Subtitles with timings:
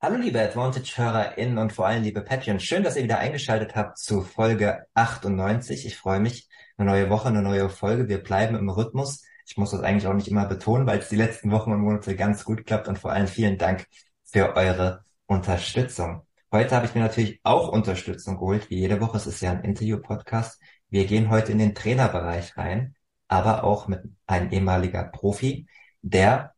[0.00, 2.60] Hallo liebe Advantage-HörerInnen und vor allem liebe Patreon.
[2.60, 5.86] Schön, dass ihr wieder eingeschaltet habt zu Folge 98.
[5.86, 6.48] Ich freue mich.
[6.76, 8.08] Eine neue Woche, eine neue Folge.
[8.08, 9.24] Wir bleiben im Rhythmus.
[9.44, 12.14] Ich muss das eigentlich auch nicht immer betonen, weil es die letzten Wochen und Monate
[12.14, 13.86] ganz gut klappt und vor allem vielen Dank
[14.22, 16.24] für eure Unterstützung.
[16.52, 19.16] Heute habe ich mir natürlich auch Unterstützung geholt, wie jede Woche.
[19.16, 20.62] Es ist ja ein Interview-Podcast.
[20.90, 22.94] Wir gehen heute in den Trainerbereich rein,
[23.26, 25.66] aber auch mit einem ehemaliger Profi,
[26.02, 26.54] der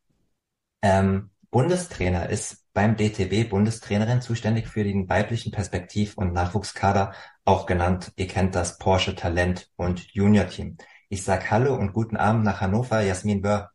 [0.83, 7.13] ähm, Bundestrainer ist beim DTB Bundestrainerin zuständig für den weiblichen Perspektiv- und Nachwuchskader,
[7.45, 10.77] auch genannt, ihr kennt das Porsche Talent und Junior Team.
[11.09, 13.71] Ich sag Hallo und guten Abend nach Hannover, Jasmin Böhr.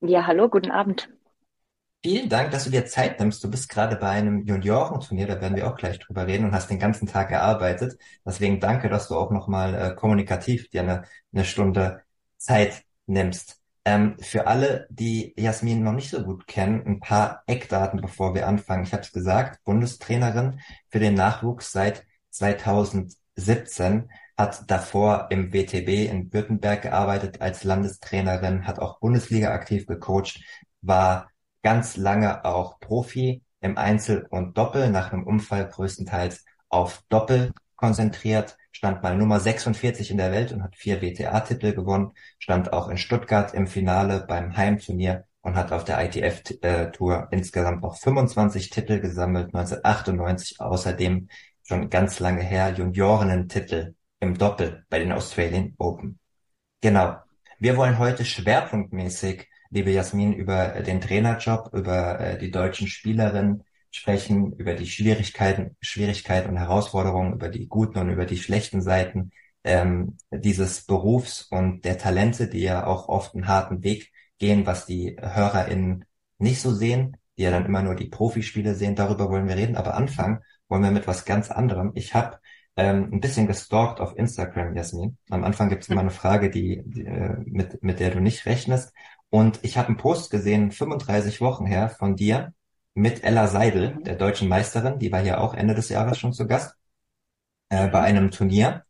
[0.00, 1.10] Ja, hallo, guten Abend.
[2.02, 3.44] Vielen Dank, dass du dir Zeit nimmst.
[3.44, 6.68] Du bist gerade bei einem Juniorenturnier, da werden wir auch gleich drüber reden und hast
[6.68, 7.96] den ganzen Tag gearbeitet.
[8.26, 12.02] Deswegen danke, dass du auch nochmal äh, kommunikativ dir eine, eine Stunde
[12.38, 13.61] Zeit nimmst.
[13.84, 18.46] Ähm, für alle, die Jasmin noch nicht so gut kennen, ein paar Eckdaten, bevor wir
[18.46, 18.84] anfangen.
[18.84, 26.32] Ich habe es gesagt, Bundestrainerin für den Nachwuchs seit 2017, hat davor im WTB in
[26.32, 30.40] Württemberg gearbeitet als Landestrainerin, hat auch Bundesliga aktiv gecoacht,
[30.80, 31.30] war
[31.62, 38.56] ganz lange auch Profi im Einzel und Doppel, nach einem Unfall größtenteils auf Doppel konzentriert,
[38.70, 42.96] stand mal Nummer 46 in der Welt und hat vier WTA-Titel gewonnen, stand auch in
[42.96, 49.46] Stuttgart im Finale beim Heimturnier und hat auf der ITF-Tour insgesamt noch 25 Titel gesammelt,
[49.46, 51.28] 1998 außerdem
[51.64, 56.20] schon ganz lange her Juniorinnen-Titel im Doppel bei den Australian Open.
[56.80, 57.16] Genau.
[57.58, 64.52] Wir wollen heute schwerpunktmäßig, liebe Jasmin, über den Trainerjob, über äh, die deutschen Spielerinnen sprechen,
[64.54, 69.30] über die Schwierigkeiten, Schwierigkeiten und Herausforderungen, über die guten und über die schlechten Seiten
[69.64, 74.86] ähm, dieses Berufs und der Talente, die ja auch oft einen harten Weg gehen, was
[74.86, 76.04] die HörerInnen
[76.38, 79.76] nicht so sehen, die ja dann immer nur die Profispiele sehen, darüber wollen wir reden.
[79.76, 81.92] Aber anfangen wollen wir mit was ganz anderem.
[81.94, 82.38] Ich habe
[82.76, 85.18] ähm, ein bisschen gestalkt auf Instagram, Jasmin.
[85.30, 88.46] Am Anfang gibt es immer eine Frage, die, die äh, mit, mit der du nicht
[88.46, 88.92] rechnest.
[89.30, 92.52] Und ich habe einen Post gesehen, 35 Wochen her, von dir,
[92.94, 96.46] mit Ella Seidel, der deutschen Meisterin, die war hier auch Ende des Jahres schon zu
[96.46, 96.74] Gast,
[97.70, 98.84] äh, bei einem Turnier,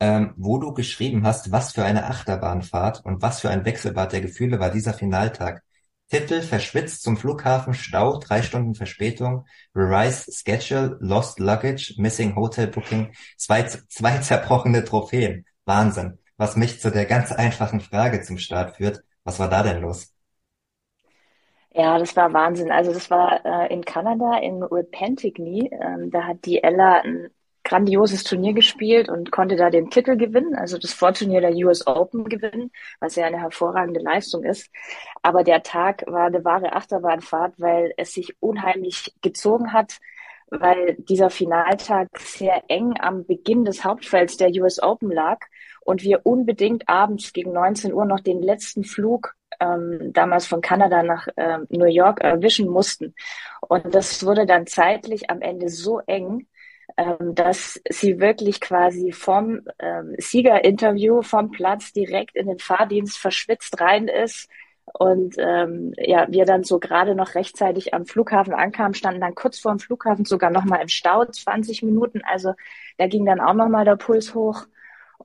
[0.00, 4.20] ähm, wo du geschrieben hast, was für eine Achterbahnfahrt und was für ein Wechselbad der
[4.20, 5.62] Gefühle war dieser Finaltag.
[6.10, 13.12] Titel verschwitzt zum Flughafen, Stau, drei Stunden Verspätung, Revised Schedule, Lost Luggage, Missing Hotel Booking,
[13.36, 15.44] zwei, zwei zerbrochene Trophäen.
[15.66, 16.18] Wahnsinn.
[16.38, 19.02] Was mich zu der ganz einfachen Frage zum Start führt.
[19.24, 20.14] Was war da denn los?
[21.78, 22.72] Ja, das war Wahnsinn.
[22.72, 25.70] Also das war äh, in Kanada in Repentigny.
[25.72, 27.30] Ähm, da hat die Ella ein
[27.62, 32.24] grandioses Turnier gespielt und konnte da den Titel gewinnen, also das Vorturnier der US Open
[32.28, 34.70] gewinnen, was ja eine hervorragende Leistung ist.
[35.22, 39.98] Aber der Tag war eine wahre Achterbahnfahrt, weil es sich unheimlich gezogen hat,
[40.50, 45.38] weil dieser Finaltag sehr eng am Beginn des Hauptfelds der US Open lag
[45.82, 51.02] und wir unbedingt abends gegen 19 Uhr noch den letzten Flug ähm, damals von Kanada
[51.02, 53.14] nach ähm, New York erwischen mussten.
[53.60, 56.46] Und das wurde dann zeitlich am Ende so eng,
[56.96, 63.80] ähm, dass sie wirklich quasi vom ähm, Siegerinterview vom Platz direkt in den Fahrdienst verschwitzt
[63.80, 64.48] rein ist.
[64.94, 69.58] Und ähm, ja, wir dann so gerade noch rechtzeitig am Flughafen ankamen, standen dann kurz
[69.58, 72.22] vor dem Flughafen sogar nochmal im Stau, 20 Minuten.
[72.24, 72.54] Also
[72.96, 74.66] da ging dann auch nochmal der Puls hoch.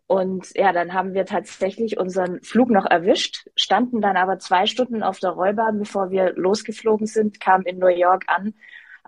[0.08, 5.04] Und ja, dann haben wir tatsächlich unseren Flug noch erwischt, standen dann aber zwei Stunden
[5.04, 8.54] auf der Rollbahn, bevor wir losgeflogen sind, kamen in New York an.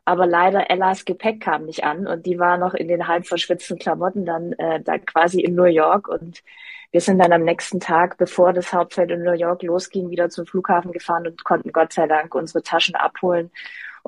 [0.05, 3.79] Aber leider Ellas Gepäck kam nicht an und die war noch in den halb verschwitzten
[3.79, 6.07] Klamotten dann äh, da quasi in New York.
[6.07, 6.43] Und
[6.91, 10.45] wir sind dann am nächsten Tag, bevor das Hauptfeld in New York losging, wieder zum
[10.45, 13.51] Flughafen gefahren und konnten Gott sei Dank unsere Taschen abholen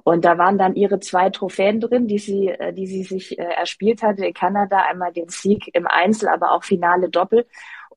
[0.04, 3.44] und da waren dann ihre zwei Trophäen drin, die sie, äh, die sie sich äh,
[3.44, 4.84] erspielt hatte in Kanada.
[4.90, 7.46] Einmal den Sieg im Einzel, aber auch Finale Doppel.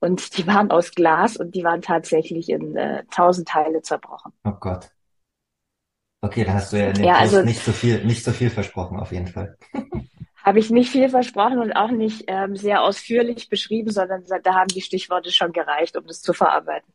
[0.00, 4.32] Und die waren aus Glas und die waren tatsächlich in äh, tausend Teile zerbrochen.
[4.44, 4.90] Oh Gott.
[6.22, 8.50] Okay, dann hast du ja in dem ja, also, nicht so viel, nicht so viel
[8.50, 9.56] versprochen, auf jeden Fall.
[10.42, 14.68] Habe ich nicht viel versprochen und auch nicht ähm, sehr ausführlich beschrieben, sondern da haben
[14.68, 16.92] die Stichworte schon gereicht, um das zu verarbeiten.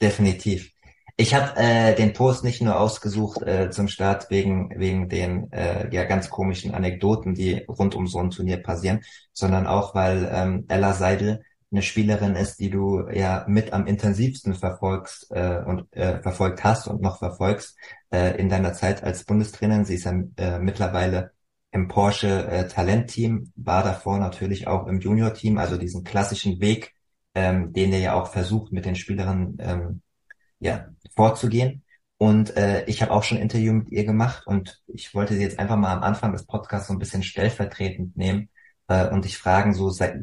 [0.00, 0.72] Definitiv.
[1.20, 5.92] Ich habe äh, den Post nicht nur ausgesucht äh, zum Start wegen wegen den äh,
[5.92, 9.00] ja ganz komischen Anekdoten, die rund um so ein Turnier passieren,
[9.32, 11.42] sondern auch weil ähm, Ella Seidel
[11.72, 16.86] eine Spielerin ist, die du ja mit am intensivsten verfolgst äh, und äh, verfolgt hast
[16.86, 17.76] und noch verfolgst
[18.12, 19.84] äh, in deiner Zeit als Bundestrainerin.
[19.84, 21.32] Sie ist ja äh, mittlerweile
[21.72, 26.94] im Porsche äh, Talentteam, war davor natürlich auch im Junior-Team, also diesen klassischen Weg,
[27.34, 30.02] ähm, den ihr ja auch versucht mit den Spielerinnen ähm,
[30.60, 31.82] ja, vorzugehen.
[32.18, 35.42] Und äh, ich habe auch schon ein Interview mit ihr gemacht und ich wollte sie
[35.42, 38.48] jetzt einfach mal am Anfang des Podcasts so ein bisschen stellvertretend nehmen
[38.88, 40.16] äh, und dich fragen, so seit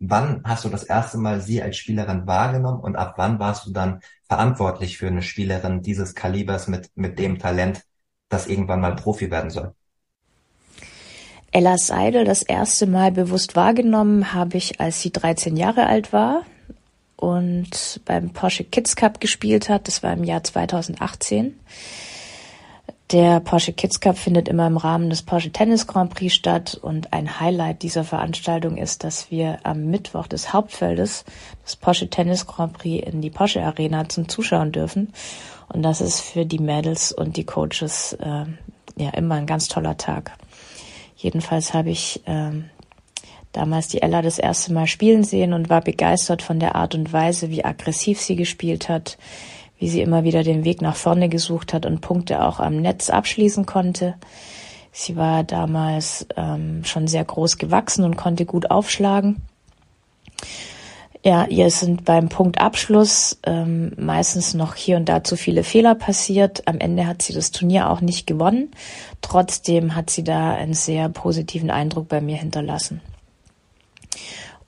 [0.00, 3.72] wann hast du das erste Mal sie als Spielerin wahrgenommen und ab wann warst du
[3.72, 7.82] dann verantwortlich für eine Spielerin dieses Kalibers mit, mit dem Talent,
[8.28, 9.74] das irgendwann mal Profi werden soll?
[11.50, 16.44] Ella Seidel das erste Mal bewusst wahrgenommen habe ich, als sie 13 Jahre alt war
[17.18, 19.88] und beim Porsche Kids Cup gespielt hat.
[19.88, 21.58] Das war im Jahr 2018.
[23.10, 27.12] Der Porsche Kids Cup findet immer im Rahmen des Porsche Tennis Grand Prix statt und
[27.14, 31.24] ein Highlight dieser Veranstaltung ist, dass wir am Mittwoch des Hauptfeldes
[31.64, 35.12] des Porsche Tennis Grand Prix in die Porsche Arena zum Zuschauen dürfen.
[35.68, 38.44] Und das ist für die Mädels und die Coaches äh,
[38.96, 40.32] ja immer ein ganz toller Tag.
[41.16, 42.52] Jedenfalls habe ich äh,
[43.52, 47.12] damals die Ella das erste Mal spielen sehen und war begeistert von der Art und
[47.12, 49.18] Weise, wie aggressiv sie gespielt hat,
[49.78, 53.10] wie sie immer wieder den Weg nach vorne gesucht hat und Punkte auch am Netz
[53.10, 54.14] abschließen konnte.
[54.92, 59.36] Sie war damals ähm, schon sehr groß gewachsen und konnte gut aufschlagen.
[61.24, 66.62] Ja, ihr sind beim Punktabschluss ähm, meistens noch hier und da zu viele Fehler passiert.
[66.66, 68.70] Am Ende hat sie das Turnier auch nicht gewonnen.
[69.20, 73.00] Trotzdem hat sie da einen sehr positiven Eindruck bei mir hinterlassen.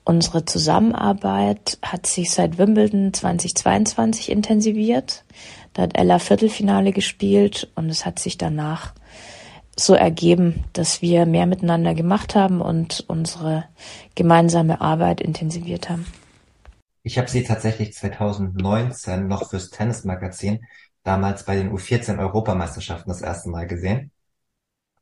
[0.03, 5.23] Unsere Zusammenarbeit hat sich seit Wimbledon 2022 intensiviert.
[5.73, 8.93] Da hat Ella Viertelfinale gespielt und es hat sich danach
[9.77, 13.65] so ergeben, dass wir mehr miteinander gemacht haben und unsere
[14.15, 16.05] gemeinsame Arbeit intensiviert haben.
[17.03, 20.65] Ich habe sie tatsächlich 2019 noch fürs Tennismagazin
[21.03, 24.11] damals bei den U14 Europameisterschaften das erste Mal gesehen.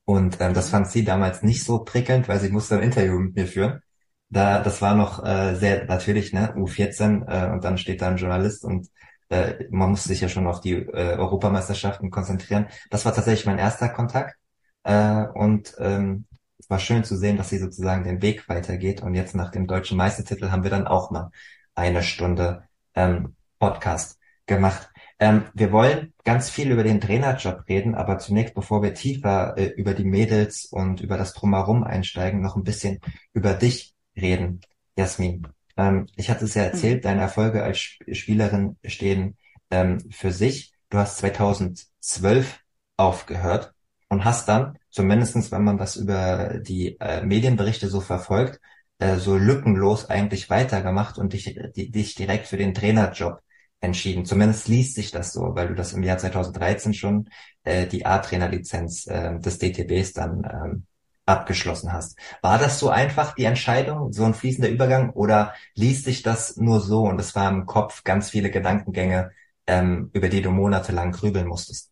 [0.06, 3.36] Und ähm, das fand sie damals nicht so prickelnd, weil sie musste ein Interview mit
[3.36, 3.82] mir führen
[4.30, 8.18] da, das war noch äh, sehr natürlich, ne, U14 äh, und dann steht da ein
[8.18, 8.88] Journalist und
[9.30, 12.68] äh, man musste sich ja schon auf die äh, Europameisterschaften konzentrieren.
[12.90, 14.36] Das war tatsächlich mein erster Kontakt
[14.84, 16.26] äh, und ähm,
[16.60, 19.68] es war schön zu sehen, dass sie sozusagen den Weg weitergeht und jetzt nach dem
[19.68, 21.32] deutschen Meistertitel haben wir dann auch mal
[21.74, 22.64] eine Stunde
[22.96, 24.90] ähm, Podcast gemacht.
[25.20, 29.68] Ähm, wir wollen ganz viel über den Trainerjob reden, aber zunächst, bevor wir tiefer äh,
[29.68, 33.00] über die Mädels und über das Drumherum einsteigen, noch ein bisschen
[33.34, 34.62] über dich reden.
[34.98, 35.48] Jasmin,
[35.78, 37.08] ähm, ich hatte es ja erzählt, mhm.
[37.08, 39.38] deine Erfolge als Spielerin stehen
[39.72, 40.74] ähm, für sich.
[40.90, 42.60] Du hast 2012
[42.98, 43.74] aufgehört
[44.10, 48.60] und hast dann, zumindestens wenn man das über die äh, Medienberichte so verfolgt,
[49.00, 53.40] äh, so lückenlos eigentlich weitergemacht und dich, die, dich direkt für den Trainerjob
[53.82, 54.26] entschieden.
[54.26, 57.30] Zumindest liest sich das so, weil du das im Jahr 2013 schon
[57.64, 60.86] äh, die A-Trainer-Lizenz äh, des DTBs dann ähm,
[61.30, 62.18] abgeschlossen hast.
[62.42, 66.80] War das so einfach, die Entscheidung, so ein fließender Übergang, oder liest sich das nur
[66.80, 69.32] so und es war im Kopf ganz viele Gedankengänge,
[69.68, 71.92] ähm, über die du monatelang grübeln musstest?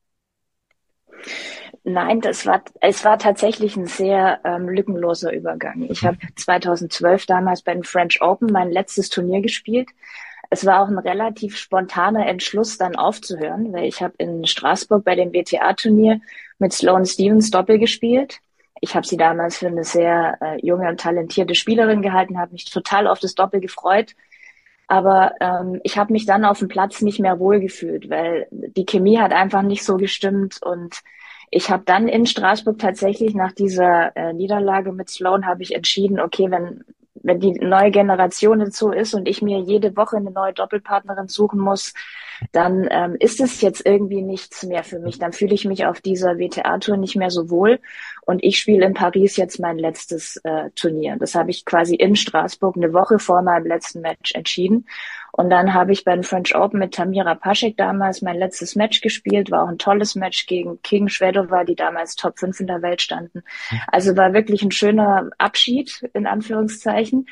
[1.83, 5.83] Nein, das war, es war tatsächlich ein sehr ähm, lückenloser Übergang.
[5.89, 9.89] Ich habe 2012 damals bei den French Open mein letztes Turnier gespielt.
[10.49, 15.15] Es war auch ein relativ spontaner Entschluss, dann aufzuhören, weil ich habe in Straßburg bei
[15.15, 16.19] dem WTA-Turnier
[16.57, 18.39] mit Sloane Stevens Doppel gespielt
[18.81, 22.65] ich habe sie damals für eine sehr äh, junge und talentierte Spielerin gehalten, habe mich
[22.65, 24.15] total auf das Doppel gefreut.
[24.87, 29.19] Aber ähm, ich habe mich dann auf dem Platz nicht mehr wohlgefühlt, weil die Chemie
[29.19, 30.61] hat einfach nicht so gestimmt.
[30.63, 31.01] Und
[31.51, 36.19] ich habe dann in Straßburg tatsächlich nach dieser äh, Niederlage mit Sloan habe ich entschieden,
[36.19, 36.83] okay, wenn
[37.23, 41.27] wenn die neue Generation jetzt so ist und ich mir jede Woche eine neue Doppelpartnerin
[41.27, 41.93] suchen muss,
[42.51, 45.19] dann ähm, ist es jetzt irgendwie nichts mehr für mich.
[45.19, 47.79] Dann fühle ich mich auf dieser WTA-Tour nicht mehr so wohl.
[48.27, 51.15] Und ich spiele in Paris jetzt mein letztes äh, Turnier.
[51.17, 54.85] Das habe ich quasi in Straßburg eine Woche vor meinem letzten Match entschieden.
[55.31, 58.99] Und dann habe ich bei den French Open mit Tamira Paschek damals mein letztes Match
[58.99, 59.49] gespielt.
[59.49, 63.01] War auch ein tolles Match gegen King Shvedova, die damals Top 5 in der Welt
[63.01, 63.43] standen.
[63.87, 67.27] Also war wirklich ein schöner Abschied, in Anführungszeichen.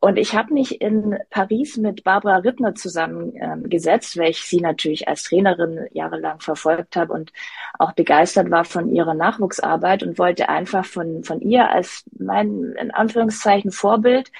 [0.00, 5.08] Und ich habe mich in Paris mit Barbara Rittner zusammengesetzt, ähm, weil ich sie natürlich
[5.08, 7.32] als Trainerin jahrelang verfolgt habe und
[7.80, 12.92] auch begeistert war von ihrer Nachwuchsarbeit und wollte einfach von, von ihr als mein, in
[12.92, 14.30] Anführungszeichen, Vorbild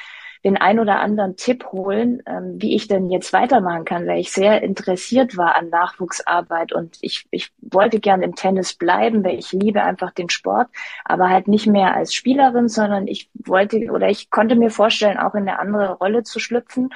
[0.45, 4.33] den ein oder anderen Tipp holen, ähm, wie ich denn jetzt weitermachen kann, weil ich
[4.33, 9.53] sehr interessiert war an Nachwuchsarbeit und ich, ich wollte gern im Tennis bleiben, weil ich
[9.53, 10.69] liebe einfach den Sport,
[11.05, 15.35] aber halt nicht mehr als Spielerin, sondern ich wollte oder ich konnte mir vorstellen, auch
[15.35, 16.91] in eine andere Rolle zu schlüpfen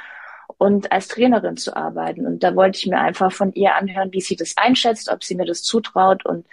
[0.59, 2.27] und als Trainerin zu arbeiten.
[2.27, 5.35] Und da wollte ich mir einfach von ihr anhören, wie sie das einschätzt, ob sie
[5.35, 6.47] mir das zutraut und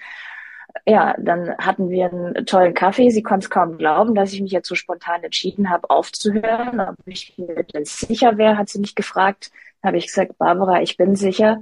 [0.86, 3.10] ja, dann hatten wir einen tollen Kaffee.
[3.10, 6.80] Sie konnte es kaum glauben, dass ich mich jetzt so spontan entschieden habe, aufzuhören.
[6.80, 9.52] Ob ich mir denn sicher wäre, hat sie mich gefragt.
[9.84, 11.62] Habe ich gesagt, Barbara, ich bin sicher.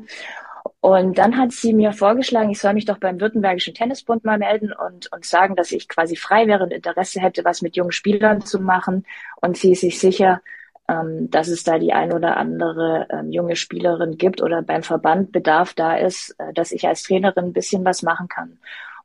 [0.81, 4.73] Und dann hat sie mir vorgeschlagen, ich soll mich doch beim Württembergischen Tennisbund mal melden
[4.73, 8.41] und, und sagen, dass ich quasi frei wäre und Interesse hätte, was mit jungen Spielern
[8.41, 9.05] zu machen.
[9.41, 10.41] Und sie ist sich sicher,
[10.87, 15.31] ähm, dass es da die ein oder andere ähm, junge Spielerin gibt oder beim Verband
[15.31, 18.57] Bedarf da ist, äh, dass ich als Trainerin ein bisschen was machen kann.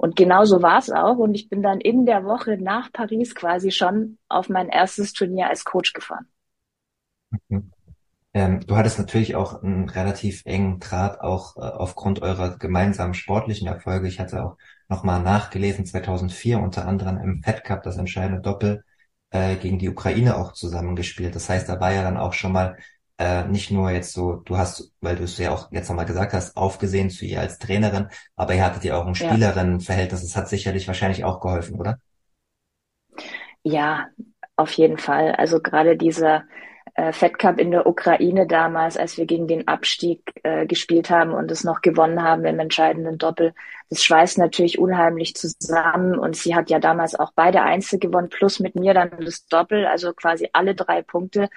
[0.03, 1.19] Und genau so war es auch.
[1.19, 5.49] Und ich bin dann in der Woche nach Paris quasi schon auf mein erstes Turnier
[5.49, 6.27] als Coach gefahren.
[7.49, 7.71] Mhm.
[8.35, 13.69] Ähm, du hattest natürlich auch einen relativ engen Draht, auch äh, aufgrund eurer gemeinsamen sportlichen
[13.69, 14.09] Erfolge.
[14.09, 14.57] Ich hatte auch
[14.89, 18.83] nochmal nachgelesen, 2004 unter anderem im Fed Cup das entscheidende Doppel
[19.31, 21.37] äh, gegen die Ukraine auch zusammengespielt.
[21.37, 22.77] Das heißt, da war ja dann auch schon mal
[23.23, 26.33] äh, nicht nur jetzt so, du hast, weil du es ja auch jetzt nochmal gesagt
[26.33, 30.23] hast, aufgesehen zu ihr als Trainerin, aber ihr hattet ja auch ein Spielerinnenverhältnis.
[30.23, 31.99] Das hat sicherlich wahrscheinlich auch geholfen, oder?
[33.63, 34.09] Ja,
[34.57, 35.33] auf jeden Fall.
[35.37, 36.43] Also gerade dieser
[36.95, 41.33] äh, Fed Cup in der Ukraine damals, als wir gegen den Abstieg äh, gespielt haben
[41.33, 43.55] und es noch gewonnen haben im entscheidenden Doppel.
[43.93, 48.59] Das schweißt natürlich unheimlich zusammen und sie hat ja damals auch beide Einzel gewonnen, plus
[48.59, 51.51] mit mir dann das Doppel, also quasi alle drei Punkte.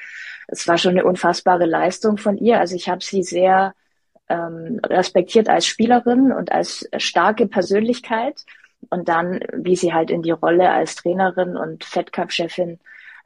[0.49, 2.59] Es war schon eine unfassbare Leistung von ihr.
[2.59, 3.73] Also ich habe sie sehr
[4.27, 8.43] ähm, respektiert als Spielerin und als starke Persönlichkeit.
[8.89, 12.79] Und dann, wie sie halt in die Rolle als Trainerin und Fed Cup-Chefin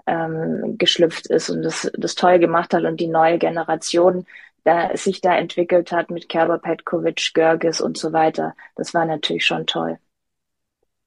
[0.06, 4.28] ähm, geschlüpft ist und das, das toll gemacht hat und die neue Generation
[4.64, 8.56] da, sich da entwickelt hat mit Kerber, Petkovic, Görges und so weiter.
[8.76, 9.98] Das war natürlich schon toll.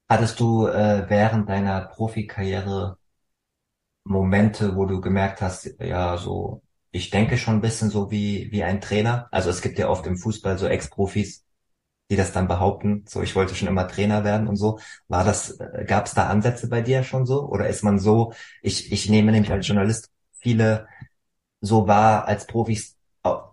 [0.08, 2.98] Hattest du äh, während deiner Profikarriere
[4.04, 8.64] Momente, wo du gemerkt hast, ja, so, ich denke schon ein bisschen so wie, wie
[8.64, 9.28] ein Trainer?
[9.30, 11.44] Also es gibt ja oft im Fußball so Ex-Profis,
[12.10, 14.78] die das dann behaupten, so ich wollte schon immer Trainer werden und so.
[15.08, 17.48] War das, äh, gab es da Ansätze bei dir schon so?
[17.48, 20.86] Oder ist man so, ich, ich nehme nämlich als Journalist viele
[21.60, 22.96] so wahr als Profis,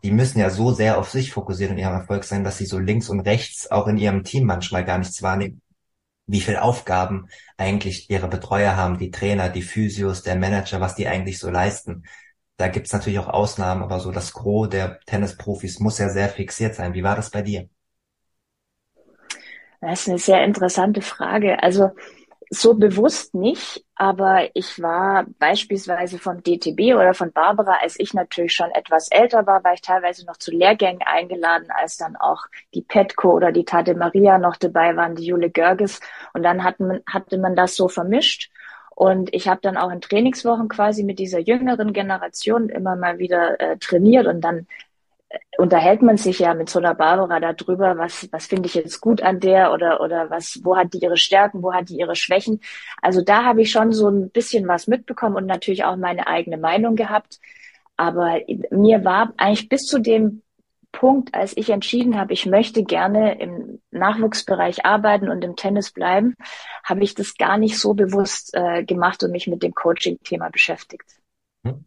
[0.03, 2.79] die müssen ja so sehr auf sich fokussieren und ihrem Erfolg sein, dass sie so
[2.79, 5.61] links und rechts auch in ihrem Team manchmal gar nichts wahrnehmen,
[6.25, 11.07] wie viel Aufgaben eigentlich ihre Betreuer haben, die Trainer, die Physios, der Manager, was die
[11.07, 12.03] eigentlich so leisten.
[12.57, 16.75] Da gibt's natürlich auch Ausnahmen, aber so das Gros der Tennisprofis muss ja sehr fixiert
[16.75, 16.93] sein.
[16.93, 17.69] Wie war das bei dir?
[19.81, 21.63] Das ist eine sehr interessante Frage.
[21.63, 21.91] Also
[22.49, 28.53] so bewusst nicht, aber ich war beispielsweise vom DTB oder von Barbara, als ich natürlich
[28.53, 32.81] schon etwas älter war, war ich teilweise noch zu Lehrgängen eingeladen, als dann auch die
[32.81, 35.99] Petko oder die Tade Maria noch dabei waren, die Jule Görges.
[36.33, 38.51] Und dann hat man, hatte man das so vermischt.
[38.95, 43.59] Und ich habe dann auch in Trainingswochen quasi mit dieser jüngeren Generation immer mal wieder
[43.61, 44.67] äh, trainiert und dann
[45.57, 49.21] unterhält man sich ja mit so einer Barbara darüber, was, was finde ich jetzt gut
[49.21, 52.61] an der oder, oder was, wo hat die ihre Stärken, wo hat die ihre Schwächen.
[53.01, 56.57] Also da habe ich schon so ein bisschen was mitbekommen und natürlich auch meine eigene
[56.57, 57.39] Meinung gehabt.
[57.97, 58.39] Aber
[58.71, 60.41] mir war eigentlich bis zu dem
[60.91, 66.35] Punkt, als ich entschieden habe, ich möchte gerne im Nachwuchsbereich arbeiten und im Tennis bleiben,
[66.83, 71.19] habe ich das gar nicht so bewusst äh, gemacht und mich mit dem Coaching-Thema beschäftigt.
[71.63, 71.85] Hm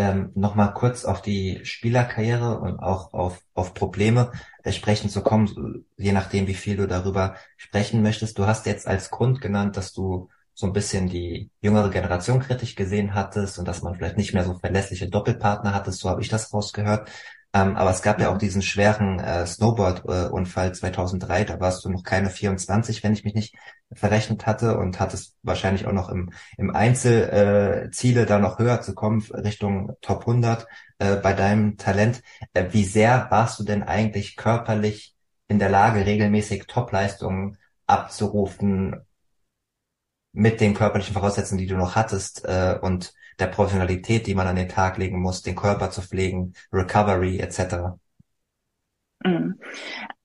[0.00, 5.84] ähm, nochmal kurz auf die Spielerkarriere und auch auf, auf Probleme äh, sprechen zu kommen,
[5.98, 8.38] je nachdem, wie viel du darüber sprechen möchtest.
[8.38, 12.76] Du hast jetzt als Grund genannt, dass du so ein bisschen die jüngere Generation kritisch
[12.76, 16.28] gesehen hattest und dass man vielleicht nicht mehr so verlässliche Doppelpartner hattest, so habe ich
[16.28, 17.10] das rausgehört.
[17.52, 22.04] Ähm, aber es gab ja auch diesen schweren äh, Snowboard-Unfall 2003, da warst du noch
[22.04, 23.56] keine 24, wenn ich mich nicht
[23.92, 28.80] verrechnet hatte und hattest wahrscheinlich auch noch im, im Einzel äh, Ziele, da noch höher
[28.82, 30.66] zu kommen, Richtung Top 100
[30.98, 32.22] äh, bei deinem Talent.
[32.52, 35.16] Äh, wie sehr warst du denn eigentlich körperlich
[35.48, 38.94] in der Lage, regelmäßig Topleistungen abzurufen
[40.32, 44.56] mit den körperlichen Voraussetzungen, die du noch hattest äh, und der Professionalität, die man an
[44.56, 47.98] den Tag legen muss, den Körper zu pflegen, Recovery etc.
[49.24, 49.60] Mhm.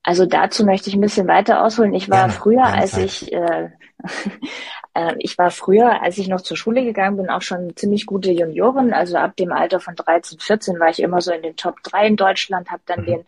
[0.03, 1.93] Also dazu möchte ich ein bisschen weiter ausholen.
[1.93, 3.05] Ich war Gerne, früher, als Zeit.
[3.05, 3.69] ich äh,
[4.93, 8.31] äh, ich war früher, als ich noch zur Schule gegangen bin, auch schon ziemlich gute
[8.31, 8.93] Juniorin.
[8.93, 12.07] Also ab dem Alter von 13, 14 war ich immer so in den Top 3
[12.07, 13.05] in Deutschland, habe dann mhm.
[13.05, 13.25] den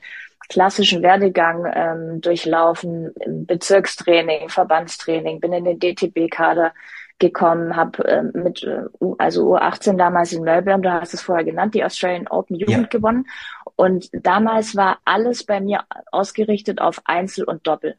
[0.49, 6.73] klassischen Werdegang ähm, durchlaufen, Bezirkstraining, Verbandstraining, bin in den DTB-Kader
[7.19, 8.83] gekommen, habe äh, mit äh,
[9.17, 12.99] also U18 damals in Melbourne, du hast es vorher genannt, die Australian Open Jugend ja.
[12.99, 13.27] gewonnen.
[13.75, 17.95] Und damals war alles bei mir ausgerichtet auf Einzel und Doppel.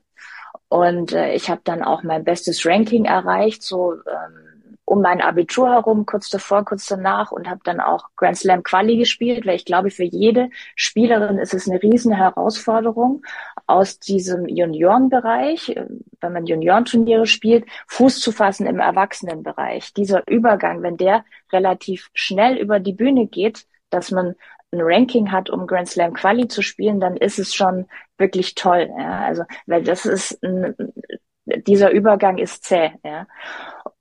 [0.68, 4.47] Und äh, ich habe dann auch mein bestes Ranking erreicht, so ähm,
[4.88, 8.96] um mein Abitur herum, kurz davor, kurz danach und habe dann auch Grand Slam Quali
[8.96, 13.22] gespielt, weil ich glaube, für jede Spielerin ist es eine riesen Herausforderung,
[13.66, 15.86] aus diesem Juniorenbereich, äh,
[16.20, 19.92] wenn man Juniorenturniere spielt, Fuß zu fassen im Erwachsenenbereich.
[19.92, 24.36] Dieser Übergang, wenn der relativ schnell über die Bühne geht, dass man
[24.70, 28.90] ein Ranking hat, um Grand Slam Quali zu spielen, dann ist es schon wirklich toll.
[28.98, 29.20] Ja?
[29.20, 30.74] Also, weil das ist ein,
[31.66, 32.92] dieser Übergang ist zäh.
[33.04, 33.26] Ja?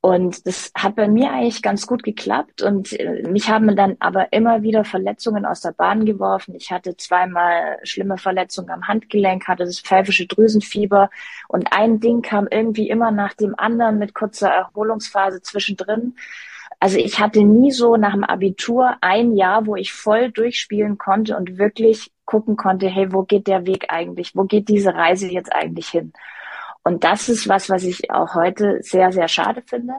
[0.00, 2.62] Und das hat bei mir eigentlich ganz gut geklappt.
[2.62, 6.54] Und äh, mich haben dann aber immer wieder Verletzungen aus der Bahn geworfen.
[6.54, 11.10] Ich hatte zweimal schlimme Verletzungen am Handgelenk, hatte das pfeifische Drüsenfieber.
[11.48, 16.14] Und ein Ding kam irgendwie immer nach dem anderen mit kurzer Erholungsphase zwischendrin.
[16.80, 21.36] Also ich hatte nie so nach dem Abitur ein Jahr, wo ich voll durchspielen konnte
[21.36, 24.36] und wirklich gucken konnte, hey, wo geht der Weg eigentlich?
[24.36, 26.12] Wo geht diese Reise jetzt eigentlich hin?
[26.88, 29.92] Und das ist was, was ich auch heute sehr, sehr schade finde.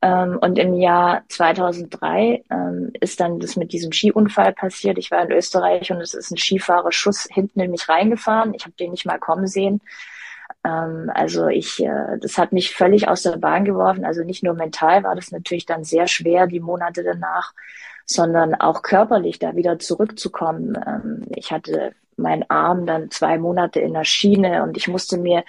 [0.00, 4.96] Ähm, und im Jahr 2003 ähm, ist dann das mit diesem Skiunfall passiert.
[4.96, 8.54] Ich war in Österreich und es ist ein Skifahrerschuss hinten in mich reingefahren.
[8.54, 9.80] Ich habe den nicht mal kommen sehen.
[10.64, 14.04] Ähm, also ich, äh, das hat mich völlig aus der Bahn geworfen.
[14.04, 17.54] Also nicht nur mental war das natürlich dann sehr schwer, die Monate danach,
[18.06, 21.26] sondern auch körperlich da wieder zurückzukommen.
[21.34, 25.42] ich hatte meinen Arm dann zwei Monate in der Schiene und ich musste mir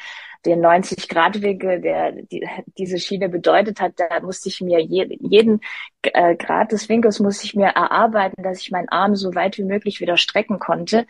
[0.46, 5.62] den 90-Grad-Winkel, der die, diese Schiene bedeutet hat, da musste ich mir je, jeden
[6.02, 9.64] äh, Grad des Winkels musste ich mir erarbeiten, dass ich meinen Arm so weit wie
[9.64, 11.06] möglich wieder strecken konnte.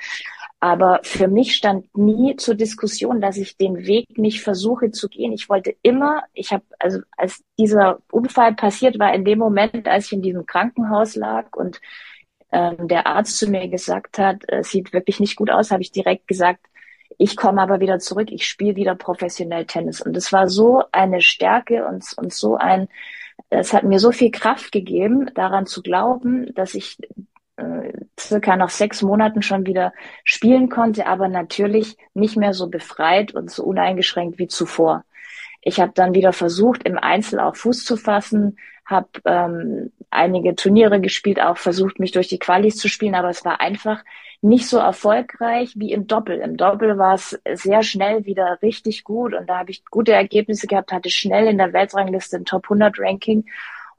[0.59, 5.31] Aber für mich stand nie zur Diskussion, dass ich den Weg nicht versuche zu gehen.
[5.31, 10.05] Ich wollte immer, ich habe, also als dieser Unfall passiert war, in dem Moment, als
[10.07, 11.81] ich in diesem Krankenhaus lag und
[12.51, 15.91] ähm, der Arzt zu mir gesagt hat, es sieht wirklich nicht gut aus, habe ich
[15.91, 16.65] direkt gesagt,
[17.17, 20.01] ich komme aber wieder zurück, ich spiele wieder professionell Tennis.
[20.01, 22.87] Und es war so eine Stärke und, und so ein,
[23.49, 26.97] es hat mir so viel Kraft gegeben, daran zu glauben, dass ich
[27.57, 29.93] äh, circa nach sechs Monaten schon wieder
[30.23, 35.03] spielen konnte, aber natürlich nicht mehr so befreit und so uneingeschränkt wie zuvor.
[35.61, 40.99] Ich habe dann wieder versucht, im Einzel auch Fuß zu fassen, habe ähm, einige Turniere
[40.99, 44.03] gespielt, auch versucht, mich durch die Qualis zu spielen, aber es war einfach
[44.41, 46.39] nicht so erfolgreich wie im Doppel.
[46.39, 50.65] Im Doppel war es sehr schnell wieder richtig gut und da habe ich gute Ergebnisse
[50.65, 53.45] gehabt, hatte schnell in der Weltrangliste ein Top 100 Ranking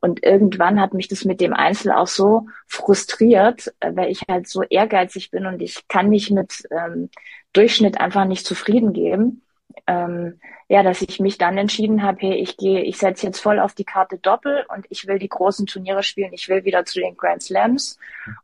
[0.01, 4.62] und irgendwann hat mich das mit dem Einzel auch so frustriert, weil ich halt so
[4.64, 7.09] ehrgeizig bin und ich kann mich mit ähm,
[7.53, 9.42] Durchschnitt einfach nicht zufrieden geben
[9.87, 13.58] ähm, ja, dass ich mich dann entschieden habe, hey, ich gehe, ich setze jetzt voll
[13.58, 17.00] auf die Karte Doppel und ich will die großen Turniere spielen, ich will wieder zu
[17.00, 17.98] den Grand Slams.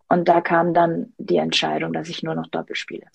[0.09, 3.07] Und da kam dann die Entscheidung, dass ich nur noch Doppel spiele.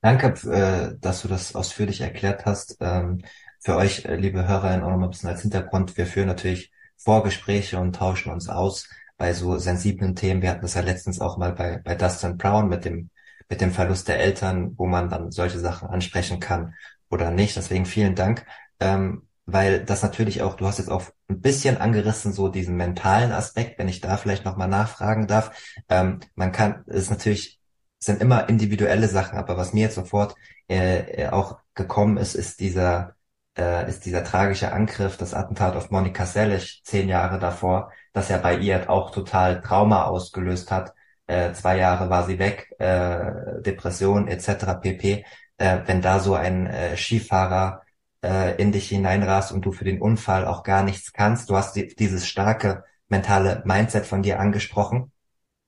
[0.00, 2.76] Danke, äh, dass du das ausführlich erklärt hast.
[2.80, 3.22] Ähm,
[3.60, 5.96] für euch, äh, liebe HörerInnen, auch nochmal ein bisschen als Hintergrund.
[5.96, 10.42] Wir führen natürlich Vorgespräche und tauschen uns aus bei so sensiblen Themen.
[10.42, 13.10] Wir hatten das ja letztens auch mal bei, bei Dustin Brown mit dem
[13.48, 16.74] mit dem Verlust der Eltern, wo man dann solche Sachen ansprechen kann
[17.10, 17.56] oder nicht.
[17.56, 18.46] Deswegen vielen Dank,
[18.80, 23.32] ähm, weil das natürlich auch, du hast jetzt auch ein bisschen angerissen, so diesen mentalen
[23.32, 25.52] Aspekt, wenn ich da vielleicht nochmal nachfragen darf.
[25.88, 27.60] Ähm, man kann, es ist natürlich,
[27.98, 30.34] sind immer individuelle Sachen, aber was mir jetzt sofort
[30.68, 33.14] äh, auch gekommen ist, ist dieser,
[33.58, 38.38] äh, ist dieser tragische Angriff, das Attentat auf Monika Seles zehn Jahre davor, das ja
[38.38, 40.94] bei ihr auch total Trauma ausgelöst hat
[41.26, 44.80] äh, zwei Jahre war sie weg, äh, Depression etc.
[44.80, 45.24] pp.
[45.56, 47.82] Äh, wenn da so ein äh, Skifahrer
[48.22, 51.76] äh, in dich hineinrast und du für den Unfall auch gar nichts kannst, du hast
[51.76, 55.12] die, dieses starke mentale Mindset von dir angesprochen,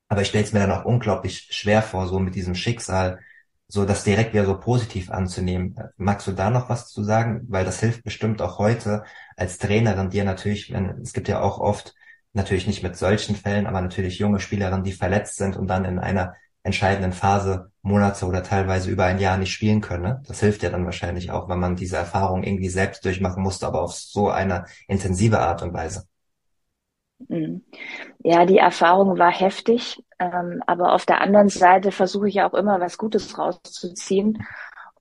[0.08, 3.20] aber ich stelle es mir dann auch unglaublich schwer vor, so mit diesem Schicksal,
[3.68, 5.76] so das direkt wieder so positiv anzunehmen.
[5.96, 7.42] Magst du da noch was zu sagen?
[7.48, 9.04] Weil das hilft bestimmt auch heute
[9.36, 11.94] als Trainerin dir natürlich, wenn, es gibt ja auch oft
[12.36, 15.98] Natürlich nicht mit solchen Fällen, aber natürlich junge Spielerinnen, die verletzt sind und dann in
[15.98, 20.02] einer entscheidenden Phase Monate oder teilweise über ein Jahr nicht spielen können.
[20.02, 20.22] Ne?
[20.28, 23.80] Das hilft ja dann wahrscheinlich auch, wenn man diese Erfahrung irgendwie selbst durchmachen musste, aber
[23.80, 26.08] auf so eine intensive Art und Weise.
[27.26, 27.64] Mhm.
[28.22, 32.80] Ja, die Erfahrung war heftig, ähm, aber auf der anderen Seite versuche ich auch immer
[32.80, 34.44] was Gutes rauszuziehen.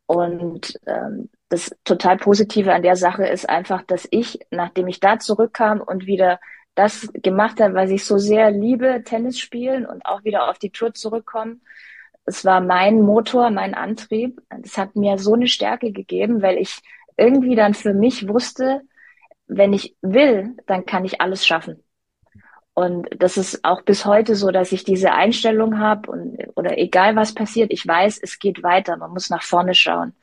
[0.06, 5.20] Und ähm, das total Positive an der Sache ist einfach, dass ich, nachdem ich da
[5.20, 6.40] zurückkam und wieder
[6.76, 10.72] das gemacht habe, weil ich so sehr liebe, Tennis spielen und auch wieder auf die
[10.72, 11.62] Tour zurückkommen.
[12.26, 14.42] Es war mein Motor, mein Antrieb.
[14.64, 16.82] Es hat mir so eine Stärke gegeben, weil ich
[17.18, 18.82] irgendwie dann für mich wusste,
[19.48, 21.84] wenn ich will, dann kann ich alles schaffen.
[22.74, 27.16] Und das ist auch bis heute so, dass ich diese Einstellung habe und oder egal
[27.16, 28.98] was passiert, ich weiß, es geht weiter.
[28.98, 30.14] Man muss nach vorne schauen.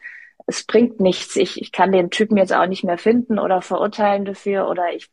[0.47, 1.37] Es bringt nichts.
[1.37, 5.09] Ich, ich kann den Typen jetzt auch nicht mehr finden oder verurteilen dafür oder ich,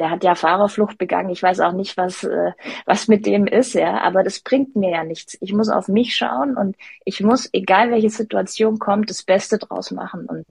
[0.00, 1.28] der hat ja Fahrerflucht begangen.
[1.28, 2.52] Ich weiß auch nicht, was, äh,
[2.86, 4.00] was mit dem ist, ja.
[4.00, 5.36] Aber das bringt mir ja nichts.
[5.40, 9.90] Ich muss auf mich schauen und ich muss, egal welche Situation kommt, das Beste draus
[9.90, 10.24] machen.
[10.26, 10.46] Und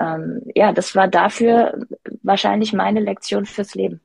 [0.00, 1.86] ähm, ja, das war dafür
[2.22, 4.00] wahrscheinlich meine Lektion fürs Leben.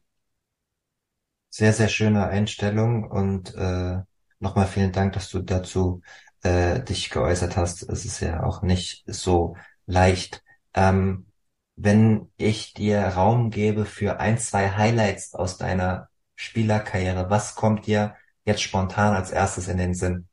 [1.49, 3.99] Sehr, sehr schöne Einstellung und äh,
[4.39, 6.01] nochmal vielen Dank, dass du dazu
[6.43, 7.83] äh, dich geäußert hast.
[7.83, 10.43] Es ist ja auch nicht so leicht.
[10.73, 11.27] Ähm,
[11.75, 18.15] wenn ich dir Raum gebe für ein, zwei Highlights aus deiner Spielerkarriere, was kommt dir
[18.45, 20.27] jetzt spontan als erstes in den Sinn?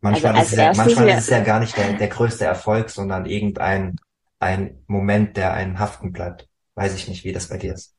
[0.00, 2.90] Manchmal, also ist, es ja, manchmal ist es ja gar nicht der, der größte Erfolg,
[2.90, 3.96] sondern irgendein
[4.40, 6.48] ein Moment, der einen haften bleibt.
[6.74, 7.96] Weiß ich nicht, wie das bei dir ist.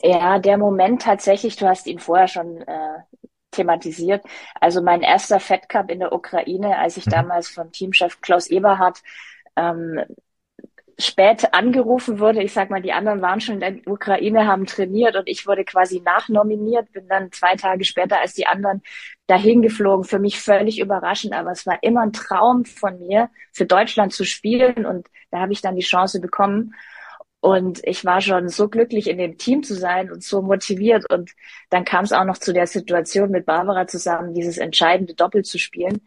[0.00, 2.98] Ja, der Moment tatsächlich, du hast ihn vorher schon äh,
[3.50, 4.24] thematisiert.
[4.60, 7.10] Also mein erster Fed Cup in der Ukraine, als ich mhm.
[7.10, 9.02] damals vom Teamchef Klaus Eberhardt
[9.56, 10.00] ähm,
[10.98, 12.42] spät angerufen wurde.
[12.42, 15.64] Ich sag mal, die anderen waren schon in der Ukraine, haben trainiert und ich wurde
[15.64, 18.82] quasi nachnominiert, bin dann zwei Tage später als die anderen
[19.26, 20.04] dahin geflogen.
[20.04, 24.24] Für mich völlig überraschend, aber es war immer ein Traum von mir, für Deutschland zu
[24.24, 26.74] spielen und da habe ich dann die Chance bekommen.
[27.40, 31.04] Und ich war schon so glücklich, in dem Team zu sein und so motiviert.
[31.12, 31.32] Und
[31.68, 35.58] dann kam es auch noch zu der Situation mit Barbara zusammen, dieses entscheidende Doppel zu
[35.58, 36.00] spielen.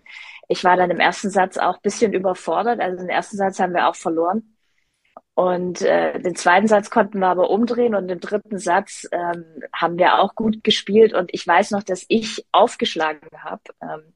[0.48, 2.80] Ich war dann im ersten Satz auch bisschen überfordert.
[2.80, 4.58] Also den ersten Satz haben wir auch verloren.
[5.34, 10.00] Und äh, den zweiten Satz konnten wir aber umdrehen und den dritten Satz ähm, haben
[10.00, 11.14] wir auch gut gespielt.
[11.14, 14.14] Und ich weiß noch, dass ich aufgeschlagen habe ähm,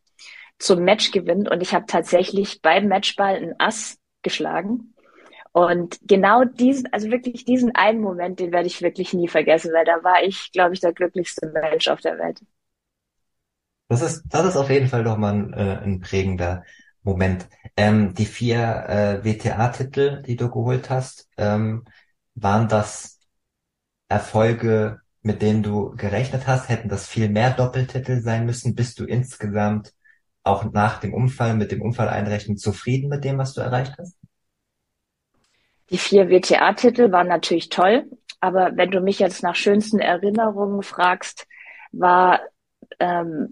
[0.58, 4.96] zum Matchgewinn und ich habe tatsächlich beim Matchball ein Ass geschlagen.
[5.52, 9.86] Und genau diesen, also wirklich diesen einen Moment, den werde ich wirklich nie vergessen, weil
[9.86, 12.40] da war ich, glaube ich, der glücklichste Mensch auf der Welt.
[13.92, 16.64] Das ist, das ist auf jeden Fall doch mal ein, äh, ein prägender
[17.04, 17.50] Moment.
[17.76, 21.84] Ähm, die vier äh, WTA-Titel, die du geholt hast, ähm,
[22.34, 23.20] waren das
[24.08, 26.70] Erfolge, mit denen du gerechnet hast?
[26.70, 28.76] Hätten das viel mehr Doppeltitel sein müssen?
[28.76, 29.92] Bist du insgesamt
[30.44, 34.18] auch nach dem Unfall, mit dem Unfall einrechnen, zufrieden mit dem, was du erreicht hast?
[35.90, 41.46] Die vier WTA-Titel waren natürlich toll, aber wenn du mich jetzt nach schönsten Erinnerungen fragst,
[41.92, 42.40] war
[42.98, 43.52] ähm,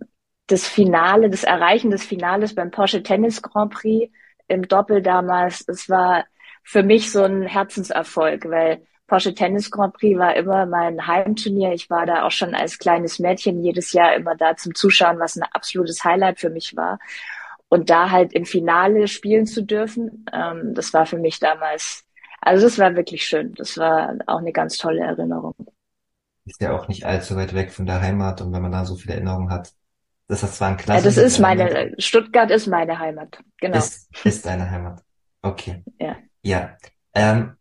[0.49, 4.12] das Finale, das Erreichen des Finales beim Porsche Tennis Grand Prix
[4.47, 6.25] im Doppel damals, es war
[6.63, 11.73] für mich so ein Herzenserfolg, weil Porsche Tennis Grand Prix war immer mein Heimturnier.
[11.73, 15.35] Ich war da auch schon als kleines Mädchen jedes Jahr immer da zum Zuschauen, was
[15.35, 16.99] ein absolutes Highlight für mich war.
[17.69, 22.05] Und da halt im Finale spielen zu dürfen, ähm, das war für mich damals
[22.41, 23.53] also das war wirklich schön.
[23.55, 25.55] Das war auch eine ganz tolle Erinnerung.
[26.45, 28.95] Ist ja auch nicht allzu weit weg von der Heimat und wenn man da so
[28.95, 29.73] viele Erinnerungen hat,
[30.29, 31.15] das ist zwar ein klassisches.
[31.15, 33.77] Ja, das ist meine, Stuttgart ist meine Heimat, genau.
[33.77, 35.03] Ist, ist deine Heimat.
[35.41, 35.83] Okay.
[35.99, 36.17] Ja.
[36.43, 36.77] Ja.
[37.15, 37.55] Ähm,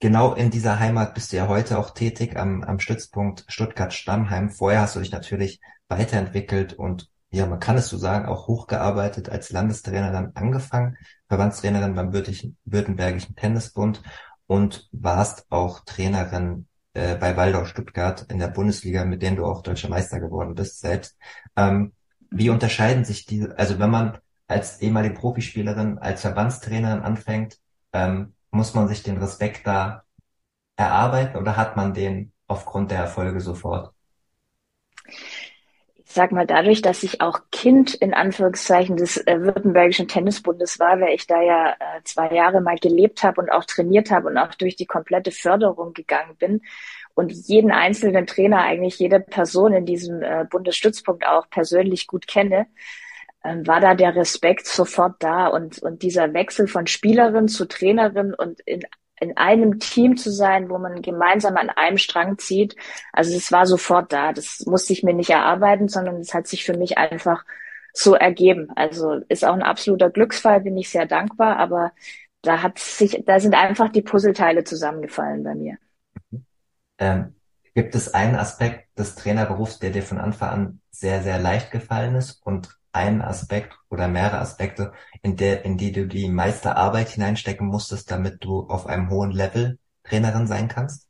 [0.00, 4.50] genau in dieser Heimat bist du ja heute auch tätig am, am Stützpunkt Stuttgart-Stammheim.
[4.50, 9.28] Vorher hast du dich natürlich weiterentwickelt und ja, man kann es so sagen, auch hochgearbeitet
[9.28, 10.96] als Landestrainerin angefangen,
[11.28, 14.02] Verbandstrainerin beim Württembergischen Tennisbund
[14.48, 16.66] und warst auch Trainerin
[16.96, 20.80] äh, bei Waldorf Stuttgart in der Bundesliga, mit denen du auch deutscher Meister geworden bist
[20.80, 21.18] selbst.
[21.54, 21.92] Ähm,
[22.30, 27.58] wie unterscheiden sich diese, also wenn man als ehemalige Profispielerin, als Verbandstrainerin anfängt,
[27.92, 30.04] ähm, muss man sich den Respekt da
[30.76, 33.92] erarbeiten oder hat man den aufgrund der Erfolge sofort?
[36.16, 41.14] Sag mal, dadurch, dass ich auch Kind in Anführungszeichen des äh, Württembergischen Tennisbundes war, weil
[41.14, 44.54] ich da ja äh, zwei Jahre mal gelebt habe und auch trainiert habe und auch
[44.54, 46.62] durch die komplette Förderung gegangen bin
[47.14, 52.66] und jeden einzelnen Trainer, eigentlich jede Person in diesem äh, Bundesstützpunkt auch persönlich gut kenne,
[53.44, 58.34] ähm, war da der Respekt sofort da und, und dieser Wechsel von Spielerin zu Trainerin
[58.34, 58.80] und in
[59.20, 62.76] in einem Team zu sein, wo man gemeinsam an einem Strang zieht.
[63.12, 64.32] Also es war sofort da.
[64.32, 67.44] Das musste ich mir nicht erarbeiten, sondern es hat sich für mich einfach
[67.92, 68.68] so ergeben.
[68.76, 71.92] Also ist auch ein absoluter Glücksfall, bin ich sehr dankbar, aber
[72.42, 75.78] da hat sich, da sind einfach die Puzzleteile zusammengefallen bei mir.
[76.98, 77.34] Ähm,
[77.74, 82.14] gibt es einen Aspekt des Trainerberufs, der dir von Anfang an sehr, sehr leicht gefallen
[82.14, 87.08] ist und einen Aspekt oder mehrere Aspekte, in der, in die du die meiste Arbeit
[87.10, 91.08] hineinstecken musstest, damit du auf einem hohen Level Trainerin sein kannst?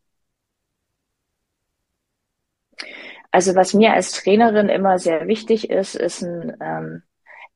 [3.31, 7.03] Also was mir als Trainerin immer sehr wichtig ist, ist ein ähm,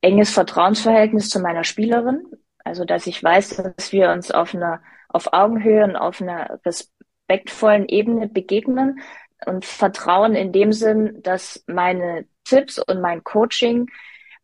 [0.00, 2.26] enges Vertrauensverhältnis zu meiner Spielerin.
[2.64, 7.88] Also dass ich weiß, dass wir uns auf einer auf Augenhöhe und auf einer respektvollen
[7.88, 9.00] Ebene begegnen
[9.46, 13.90] und Vertrauen in dem Sinn, dass meine Tipps und mein Coaching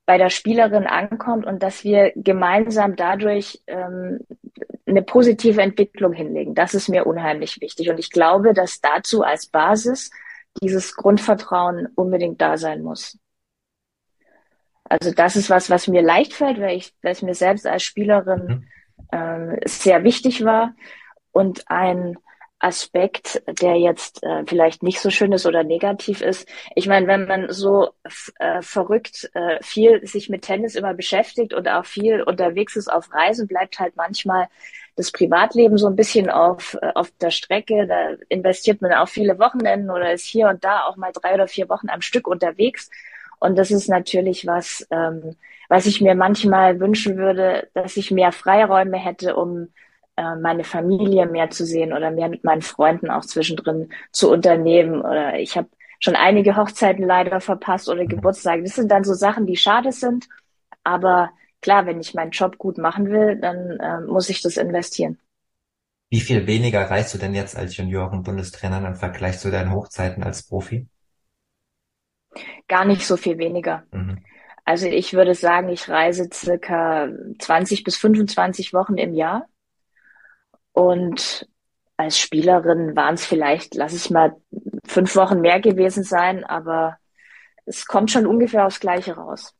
[0.06, 4.20] bei der Spielerin ankommt und dass wir gemeinsam dadurch ähm,
[4.86, 6.54] eine positive Entwicklung hinlegen.
[6.54, 7.90] Das ist mir unheimlich wichtig.
[7.90, 10.10] Und ich glaube, dass dazu als Basis
[10.62, 13.18] dieses Grundvertrauen unbedingt da sein muss.
[14.84, 17.82] Also das ist was, was mir leicht fällt, weil ich, weil es mir selbst als
[17.82, 18.68] Spielerin mhm.
[19.10, 20.74] ähm, sehr wichtig war.
[21.32, 22.16] Und ein
[22.66, 26.48] Aspekt, der jetzt äh, vielleicht nicht so schön ist oder negativ ist.
[26.74, 27.90] Ich meine, wenn man so
[28.40, 33.12] äh, verrückt äh, viel sich mit Tennis immer beschäftigt und auch viel unterwegs ist auf
[33.14, 34.48] Reisen, bleibt halt manchmal
[34.96, 37.86] das Privatleben so ein bisschen auf, äh, auf der Strecke.
[37.86, 41.46] Da investiert man auch viele Wochenenden oder ist hier und da auch mal drei oder
[41.46, 42.90] vier Wochen am Stück unterwegs.
[43.38, 45.36] Und das ist natürlich was, ähm,
[45.68, 49.68] was ich mir manchmal wünschen würde, dass ich mehr Freiräume hätte, um
[50.16, 55.00] meine Familie mehr zu sehen oder mehr mit meinen Freunden auch zwischendrin zu unternehmen.
[55.00, 55.68] Oder ich habe
[56.00, 58.62] schon einige Hochzeiten leider verpasst oder Geburtstage.
[58.62, 60.28] Das sind dann so Sachen, die schade sind.
[60.84, 65.18] Aber klar, wenn ich meinen Job gut machen will, dann äh, muss ich das investieren.
[66.08, 70.46] Wie viel weniger reist du denn jetzt als Junioren-Bundestrainer im Vergleich zu deinen Hochzeiten als
[70.46, 70.86] Profi?
[72.68, 73.82] Gar nicht so viel weniger.
[73.90, 74.24] Mhm.
[74.64, 79.48] Also ich würde sagen, ich reise circa 20 bis 25 Wochen im Jahr.
[80.76, 81.48] Und
[81.96, 84.36] als Spielerin waren es vielleicht, lass es mal
[84.86, 86.98] fünf Wochen mehr gewesen sein, aber
[87.64, 89.54] es kommt schon ungefähr aufs Gleiche raus.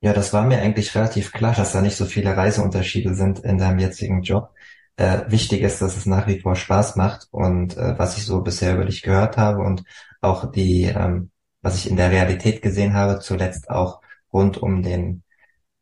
[0.00, 3.56] Ja, das war mir eigentlich relativ klar, dass da nicht so viele Reiseunterschiede sind in
[3.56, 4.50] deinem jetzigen Job.
[4.96, 8.40] Äh, wichtig ist, dass es nach wie vor Spaß macht und äh, was ich so
[8.40, 9.84] bisher über dich gehört habe und
[10.20, 11.30] auch die, ähm,
[11.62, 14.00] was ich in der Realität gesehen habe, zuletzt auch
[14.32, 15.22] rund um den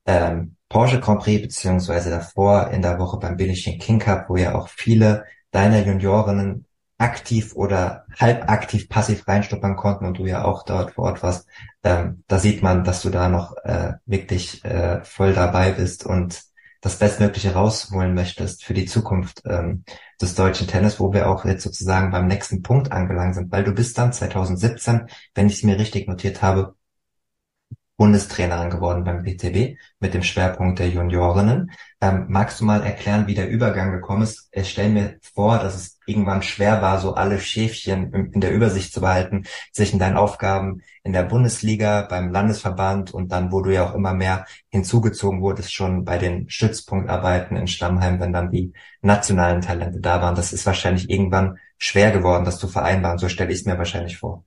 [0.04, 4.54] ähm, Porsche Grand Prix, beziehungsweise davor in der Woche beim Billie King Cup, wo ja
[4.54, 6.64] auch viele deiner Juniorinnen
[6.96, 11.46] aktiv oder halb aktiv passiv reinstuppern konnten und du ja auch dort vor Ort warst,
[11.84, 16.40] ähm, da sieht man, dass du da noch äh, wirklich äh, voll dabei bist und
[16.80, 19.84] das Bestmögliche rausholen möchtest für die Zukunft ähm,
[20.22, 23.72] des deutschen Tennis, wo wir auch jetzt sozusagen beim nächsten Punkt angelangt sind, weil du
[23.72, 26.76] bist dann 2017, wenn ich es mir richtig notiert habe,
[28.02, 31.70] Bundestrainerin geworden beim BTB mit dem Schwerpunkt der Juniorinnen.
[32.00, 34.48] Ähm, magst du mal erklären, wie der Übergang gekommen ist?
[34.50, 38.92] Ich stelle mir vor, dass es irgendwann schwer war, so alle Schäfchen in der Übersicht
[38.92, 43.88] zu behalten zwischen deinen Aufgaben in der Bundesliga, beim Landesverband und dann, wo du ja
[43.88, 49.60] auch immer mehr hinzugezogen wurdest, schon bei den Stützpunktarbeiten in Stammheim, wenn dann die nationalen
[49.60, 50.34] Talente da waren.
[50.34, 53.18] Das ist wahrscheinlich irgendwann schwer geworden, das zu vereinbaren.
[53.18, 54.42] So stelle ich es mir wahrscheinlich vor.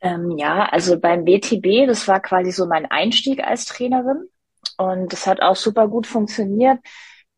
[0.00, 4.28] Ähm, ja, also beim BTB, das war quasi so mein Einstieg als Trainerin.
[4.76, 6.78] Und das hat auch super gut funktioniert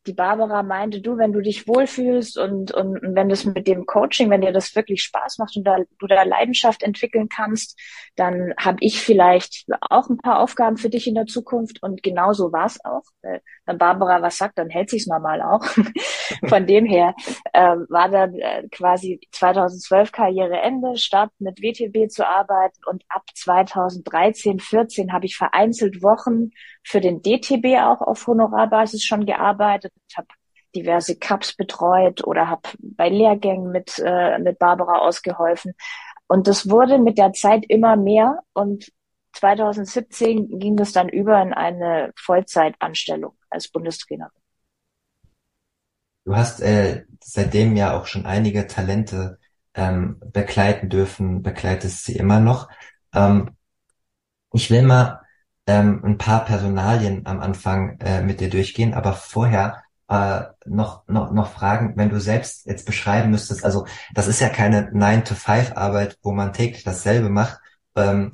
[0.06, 3.84] die Barbara meinte, du, wenn du dich wohlfühlst und, und, und wenn das mit dem
[3.84, 7.78] Coaching, wenn dir das wirklich Spaß macht und da, du da Leidenschaft entwickeln kannst,
[8.16, 12.50] dann habe ich vielleicht auch ein paar Aufgaben für dich in der Zukunft und genauso
[12.50, 13.02] war es auch.
[13.66, 15.64] Wenn Barbara was sagt, dann hält sich's normal auch.
[16.48, 17.14] Von dem her
[17.52, 24.60] äh, war dann äh, quasi 2012 Karriereende, Start mit WTB zu arbeiten und ab 2013,
[24.60, 26.50] 14 habe ich vereinzelt Wochen
[26.82, 30.29] für den DTB auch auf Honorarbasis schon gearbeitet, habe
[30.74, 35.74] diverse Cups betreut oder habe bei Lehrgängen mit, äh, mit Barbara ausgeholfen.
[36.29, 38.92] Und das wurde mit der Zeit immer mehr und
[39.33, 44.33] 2017 ging das dann über in eine Vollzeitanstellung als Bundestrainerin.
[46.24, 49.38] Du hast äh, seitdem ja auch schon einige Talente
[49.74, 52.68] ähm, begleiten dürfen, begleitest sie immer noch.
[53.14, 53.57] Ähm,
[54.53, 55.19] ich will mal
[55.70, 61.30] ähm, ein paar Personalien am Anfang äh, mit dir durchgehen, aber vorher äh, noch, noch,
[61.30, 66.33] noch fragen, wenn du selbst jetzt beschreiben müsstest, also das ist ja keine 9-to-5-Arbeit, wo
[66.33, 67.61] man täglich dasselbe macht.
[67.94, 68.33] Ähm,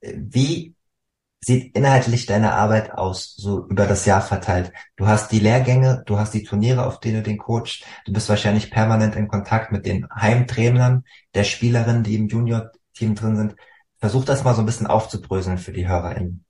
[0.00, 0.74] wie
[1.40, 4.72] sieht inhaltlich deine Arbeit aus, so über das Jahr verteilt?
[4.96, 8.28] Du hast die Lehrgänge, du hast die Turniere, auf denen du den coachst, du bist
[8.28, 13.56] wahrscheinlich permanent in Kontakt mit den Heimtrainern der Spielerinnen, die im Junior-Team drin sind.
[14.00, 16.44] Versuch das mal so ein bisschen aufzubröseln für die HörerInnen.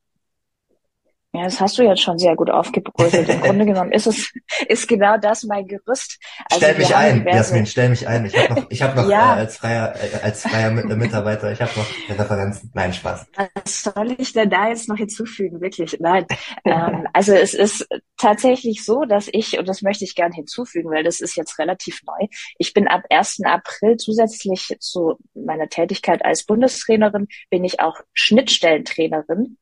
[1.39, 3.29] Ja, das hast du jetzt schon sehr gut aufgebröselt.
[3.29, 4.33] Im Grunde genommen ist es,
[4.67, 6.19] ist genau das mein Gerüst.
[6.51, 7.25] Also stell mich ein.
[7.25, 8.27] Jasmin, stell mich ein.
[8.27, 9.37] Ich habe noch, ich hab noch ja.
[9.37, 12.73] äh, als freier, äh, als freier Mitarbeiter, ich habe noch Referenzen.
[12.75, 13.27] Nein, Spaß.
[13.55, 15.61] Was soll ich denn da jetzt noch hinzufügen?
[15.61, 16.27] Wirklich, nein.
[16.65, 21.05] ähm, also es ist tatsächlich so, dass ich, und das möchte ich gerne hinzufügen, weil
[21.05, 22.27] das ist jetzt relativ neu,
[22.59, 23.43] ich bin ab 1.
[23.45, 29.57] April zusätzlich zu meiner Tätigkeit als Bundestrainerin, bin ich auch Schnittstellentrainerin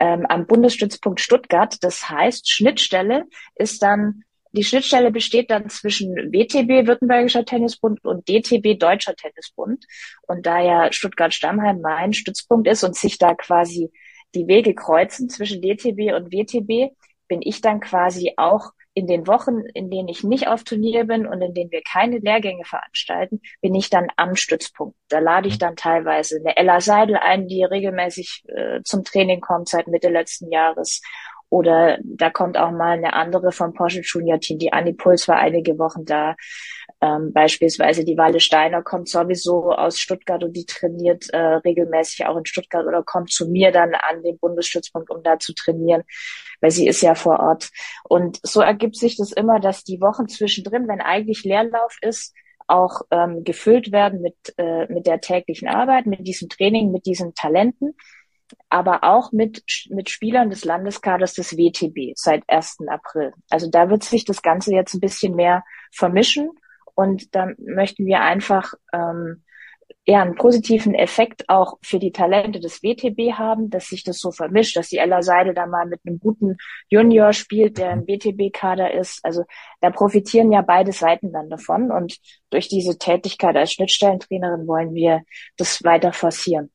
[0.00, 1.76] ähm, am Bundesstützpunkt Stuttgart.
[1.82, 4.24] Das heißt, Schnittstelle ist dann
[4.56, 9.84] die Schnittstelle besteht dann zwischen WTB, Württembergischer Tennisbund, und DTB, Deutscher Tennisbund.
[10.28, 13.90] Und da ja Stuttgart-Stammheim mein Stützpunkt ist und sich da quasi
[14.36, 16.94] die Wege kreuzen zwischen DTB und WTB,
[17.26, 21.26] bin ich dann quasi auch in den Wochen, in denen ich nicht auf Turnier bin
[21.26, 24.96] und in denen wir keine Lehrgänge veranstalten, bin ich dann am Stützpunkt.
[25.08, 25.58] Da lade ich mhm.
[25.60, 30.50] dann teilweise eine Ella Seidel ein, die regelmäßig äh, zum Training kommt seit Mitte letzten
[30.50, 31.02] Jahres.
[31.50, 34.58] Oder da kommt auch mal eine andere vom Porsche Junior Team.
[34.58, 36.34] Die Anni Puls war einige Wochen da.
[37.00, 42.36] Ähm, beispielsweise die Walle Steiner kommt sowieso aus Stuttgart und die trainiert äh, regelmäßig auch
[42.36, 46.02] in Stuttgart oder kommt zu mir dann an den Bundesstützpunkt, um da zu trainieren,
[46.60, 47.70] weil sie ist ja vor Ort.
[48.04, 52.34] Und so ergibt sich das immer, dass die Wochen zwischendrin, wenn eigentlich Leerlauf ist,
[52.66, 57.34] auch ähm, gefüllt werden mit, äh, mit der täglichen Arbeit, mit diesem Training, mit diesen
[57.34, 57.94] Talenten,
[58.68, 62.78] aber auch mit, mit Spielern des Landeskaders des WTB seit 1.
[62.88, 63.32] April.
[63.50, 66.50] Also da wird sich das Ganze jetzt ein bisschen mehr vermischen
[66.94, 69.42] und da möchten wir einfach ähm,
[70.06, 74.32] eher einen positiven Effekt auch für die Talente des WTB haben, dass sich das so
[74.32, 76.56] vermischt, dass die Ella Seidel da mal mit einem guten
[76.88, 79.24] Junior spielt, der im WTB-Kader ist.
[79.24, 79.44] Also
[79.80, 81.90] da profitieren ja beide Seiten dann davon.
[81.90, 82.18] Und
[82.50, 85.22] durch diese Tätigkeit als Schnittstellentrainerin wollen wir
[85.56, 86.70] das weiter forcieren.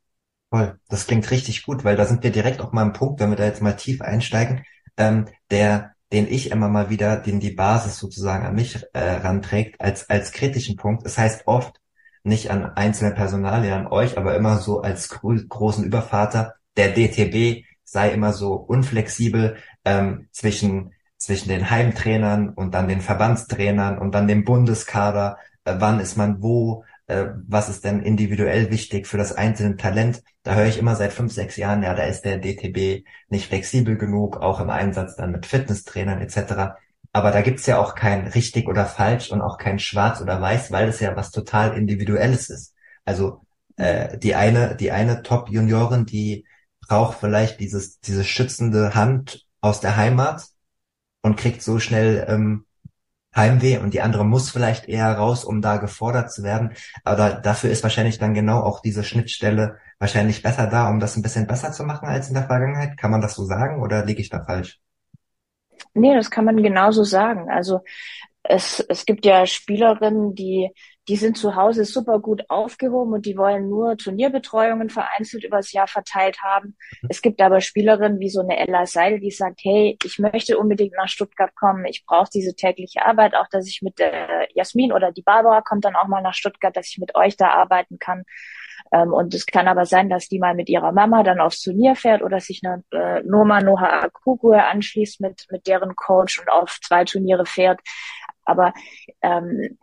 [0.50, 3.30] Voll, das klingt richtig gut, weil da sind wir direkt auch mal im Punkt, wenn
[3.30, 4.64] wir da jetzt mal tief einsteigen,
[4.98, 9.80] ähm, der den ich immer mal wieder, den die Basis sozusagen an mich äh, ranträgt,
[9.80, 11.06] als, als kritischen Punkt.
[11.06, 11.80] Es das heißt oft
[12.24, 17.66] nicht an einzelne Personalien, an euch, aber immer so als gro großen Übervater, der DTB
[17.84, 24.28] sei immer so unflexibel ähm, zwischen, zwischen den Heimtrainern und dann den Verbandstrainern und dann
[24.28, 29.34] dem Bundeskader, äh, wann ist man wo, äh, was ist denn individuell wichtig für das
[29.34, 30.24] einzelne Talent.
[30.44, 33.98] Da höre ich immer seit fünf, sechs Jahren, ja, da ist der DTB nicht flexibel
[33.98, 36.76] genug, auch im Einsatz dann mit Fitnesstrainern etc.
[37.12, 40.72] Aber da gibt's ja auch kein richtig oder falsch und auch kein schwarz oder weiß,
[40.72, 42.76] weil es ja was total individuelles ist.
[43.06, 43.42] Also
[43.78, 46.46] äh, die eine, die eine Top-Juniorin, die
[46.88, 50.46] braucht vielleicht dieses, diese schützende Hand aus der Heimat
[51.24, 52.66] und kriegt so schnell ähm,
[53.40, 56.74] Heimweh und die andere muss vielleicht eher raus, um da gefordert zu werden.
[57.04, 61.24] Aber dafür ist wahrscheinlich dann genau auch diese Schnittstelle wahrscheinlich besser da, um das ein
[61.24, 62.98] bisschen besser zu machen als in der Vergangenheit.
[62.98, 64.80] Kann man das so sagen oder liege ich da falsch?
[65.94, 67.50] Nee, das kann man genauso sagen.
[67.50, 67.82] Also
[68.44, 70.72] es, es gibt ja Spielerinnen, die,
[71.08, 75.88] die sind zu Hause super gut aufgehoben und die wollen nur Turnierbetreuungen vereinzelt übers Jahr
[75.88, 76.78] verteilt haben.
[77.02, 77.10] Mhm.
[77.10, 80.94] Es gibt aber Spielerinnen wie so eine Ella Seidel, die sagt, hey, ich möchte unbedingt
[80.96, 85.12] nach Stuttgart kommen, ich brauche diese tägliche Arbeit, auch dass ich mit der Jasmin oder
[85.12, 88.24] die Barbara kommt dann auch mal nach Stuttgart, dass ich mit euch da arbeiten kann.
[88.92, 91.96] Ähm, und es kann aber sein, dass die mal mit ihrer Mama dann aufs Turnier
[91.96, 96.80] fährt oder sich eine äh, Noma Noha Akugue anschließt mit, mit deren Coach und auf
[96.82, 97.80] zwei Turniere fährt.
[98.46, 98.74] Aber
[99.22, 99.78] ähm,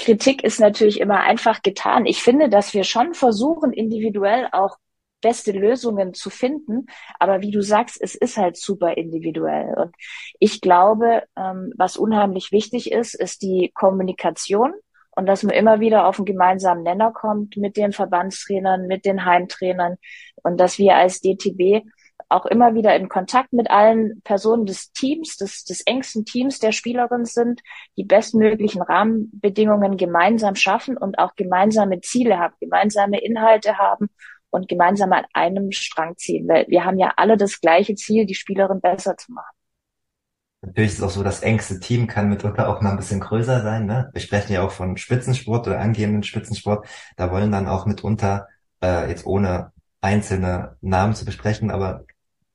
[0.00, 2.06] Kritik ist natürlich immer einfach getan.
[2.06, 4.78] Ich finde, dass wir schon versuchen, individuell auch
[5.20, 6.86] beste Lösungen zu finden.
[7.18, 9.74] Aber wie du sagst, es ist halt super individuell.
[9.76, 9.94] Und
[10.38, 14.72] ich glaube, ähm, was unheimlich wichtig ist, ist die Kommunikation
[15.10, 19.26] und dass man immer wieder auf einen gemeinsamen Nenner kommt mit den Verbandstrainern, mit den
[19.26, 19.96] Heimtrainern
[20.36, 21.84] und dass wir als DTB
[22.30, 26.72] auch immer wieder in Kontakt mit allen Personen des Teams, des, des engsten Teams der
[26.72, 27.60] Spielerin sind,
[27.96, 34.08] die bestmöglichen Rahmenbedingungen gemeinsam schaffen und auch gemeinsame Ziele haben, gemeinsame Inhalte haben
[34.50, 36.48] und gemeinsam an einem Strang ziehen.
[36.48, 39.54] Weil wir haben ja alle das gleiche Ziel, die Spielerin besser zu machen.
[40.62, 43.62] Natürlich ist es auch so, das engste Team kann mitunter auch mal ein bisschen größer
[43.62, 43.86] sein.
[43.86, 44.10] Ne?
[44.12, 46.86] Wir sprechen ja auch von Spitzensport oder angehenden Spitzensport.
[47.16, 48.46] Da wollen dann auch mitunter,
[48.82, 52.04] äh, jetzt ohne einzelne Namen zu besprechen, aber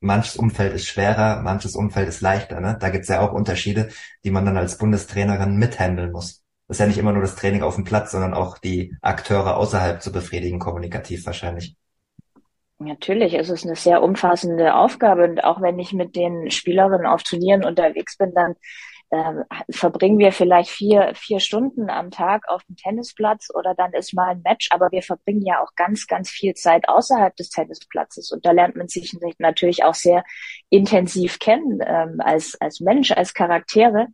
[0.05, 2.61] manches Umfeld ist schwerer, manches Umfeld ist leichter.
[2.61, 2.77] Ne?
[2.79, 3.89] Da gibt's ja auch Unterschiede,
[4.23, 6.43] die man dann als Bundestrainerin mithandeln muss.
[6.67, 9.57] Das ist ja nicht immer nur das Training auf dem Platz, sondern auch die Akteure
[9.57, 11.75] außerhalb zu befriedigen, kommunikativ wahrscheinlich.
[12.77, 17.23] Natürlich, es ist eine sehr umfassende Aufgabe und auch wenn ich mit den Spielerinnen auf
[17.23, 18.55] Turnieren unterwegs bin, dann
[19.09, 19.33] äh,
[19.69, 24.29] verbringen wir vielleicht vier, vier Stunden am Tag auf dem Tennisplatz oder dann ist mal
[24.29, 28.45] ein Match, aber wir verbringen ja auch ganz, ganz viel Zeit außerhalb des Tennisplatzes und
[28.45, 30.23] da lernt man sich natürlich auch sehr
[30.69, 34.07] intensiv kennen ähm, als, als Mensch, als Charaktere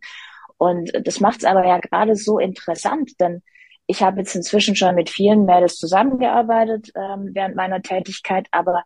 [0.58, 3.42] und das macht es aber ja gerade so interessant, denn
[3.86, 8.84] ich habe jetzt inzwischen schon mit vielen Mädels zusammengearbeitet ähm, während meiner Tätigkeit, aber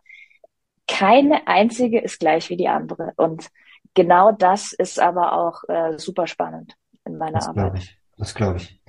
[0.87, 3.13] keine einzige ist gleich wie die andere.
[3.17, 3.49] Und
[3.93, 6.75] genau das ist aber auch äh, super spannend
[7.05, 7.63] in meiner das Arbeit.
[7.63, 7.97] Glaube ich.
[8.17, 8.81] Das glaube ich.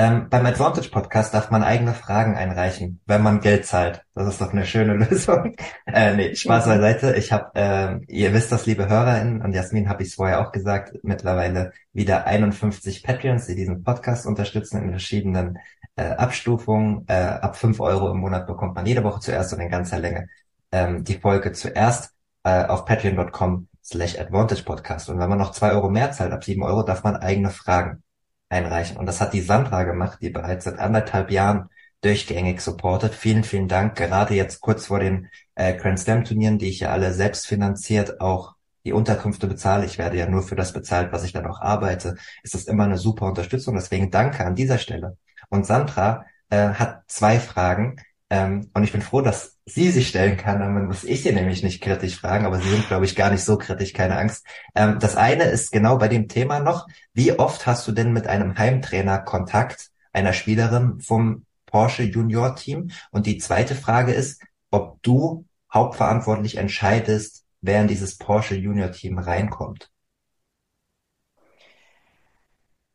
[0.00, 4.02] Ähm, beim Advantage Podcast darf man eigene Fragen einreichen, wenn man Geld zahlt.
[4.14, 5.54] Das ist doch eine schöne Lösung.
[5.84, 7.16] äh, nee, Spaß beiseite.
[7.16, 10.52] Ich habe, äh, ihr wisst das, liebe HörerInnen, und Jasmin habe ich es vorher auch
[10.52, 15.58] gesagt, mittlerweile wieder 51 Patreons, die diesen Podcast unterstützen in verschiedenen
[15.96, 17.04] äh, Abstufungen.
[17.06, 20.28] Äh, ab 5 Euro im Monat bekommt man jede Woche zuerst und in ganzer Länge
[20.72, 25.08] ähm, die Folge zuerst äh, auf patreon.com slash advantage podcast.
[25.08, 28.02] Und wenn man noch 2 Euro mehr zahlt, ab 7 Euro, darf man eigene Fragen
[28.48, 28.96] einreichen.
[28.96, 31.68] Und das hat die Sandra gemacht, die bereits seit anderthalb Jahren
[32.00, 33.14] durchgängig supportet.
[33.14, 33.96] Vielen, vielen Dank.
[33.96, 38.20] Gerade jetzt kurz vor den äh, Grand Slam Turnieren, die ich ja alle selbst finanziert
[38.20, 39.84] auch die Unterkünfte bezahle.
[39.84, 42.16] Ich werde ja nur für das bezahlt, was ich dann auch arbeite.
[42.42, 43.74] Ist das immer eine super Unterstützung.
[43.74, 45.16] Deswegen danke an dieser Stelle.
[45.50, 47.96] Und Sandra äh, hat zwei Fragen.
[48.30, 50.60] Ähm, und ich bin froh, dass sie sich stellen kann.
[50.60, 53.42] Dann muss ich sie nämlich nicht kritisch fragen, aber sie sind, glaube ich, gar nicht
[53.44, 54.46] so kritisch, keine Angst.
[54.76, 56.86] Ähm, das eine ist genau bei dem Thema noch.
[57.12, 62.92] Wie oft hast du denn mit einem Heimtrainer Kontakt, einer Spielerin vom Porsche Junior Team?
[63.10, 69.18] Und die zweite Frage ist, ob du hauptverantwortlich entscheidest, wer in dieses Porsche Junior Team
[69.18, 69.90] reinkommt.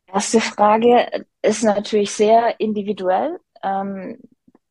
[0.08, 3.38] Erste Frage ist natürlich sehr individuell.
[3.62, 4.18] Ähm,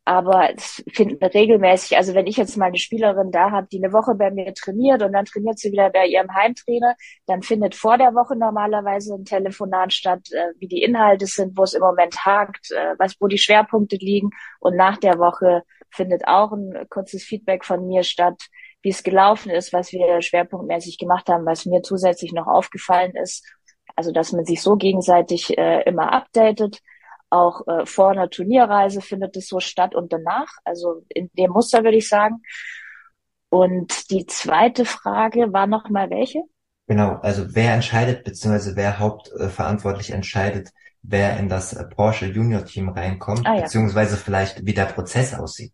[0.04, 3.92] aber es finden regelmäßig, also wenn ich jetzt mal eine Spielerin da habe, die eine
[3.92, 6.94] Woche bei mir trainiert und dann trainiert sie wieder bei ihrem Heimtrainer,
[7.26, 11.62] dann findet vor der Woche normalerweise ein Telefonat statt, äh, wie die Inhalte sind, wo
[11.62, 14.30] es im Moment hakt, äh, was, wo die Schwerpunkte liegen.
[14.60, 18.48] Und nach der Woche findet auch ein kurzes Feedback von mir statt,
[18.82, 23.42] wie es gelaufen ist, was wir schwerpunktmäßig gemacht haben, was mir zusätzlich noch aufgefallen ist.
[23.96, 26.82] Also, dass man sich so gegenseitig äh, immer updatet
[27.30, 30.48] auch äh, vor einer Turnierreise findet es so statt und danach.
[30.64, 32.42] Also in dem Muster würde ich sagen.
[33.48, 36.42] Und die zweite Frage war noch mal welche?
[36.86, 40.70] Genau, also wer entscheidet, beziehungsweise wer hauptverantwortlich entscheidet,
[41.02, 43.62] wer in das Porsche Junior Team reinkommt, ah, ja.
[43.62, 45.72] beziehungsweise vielleicht wie der Prozess aussieht?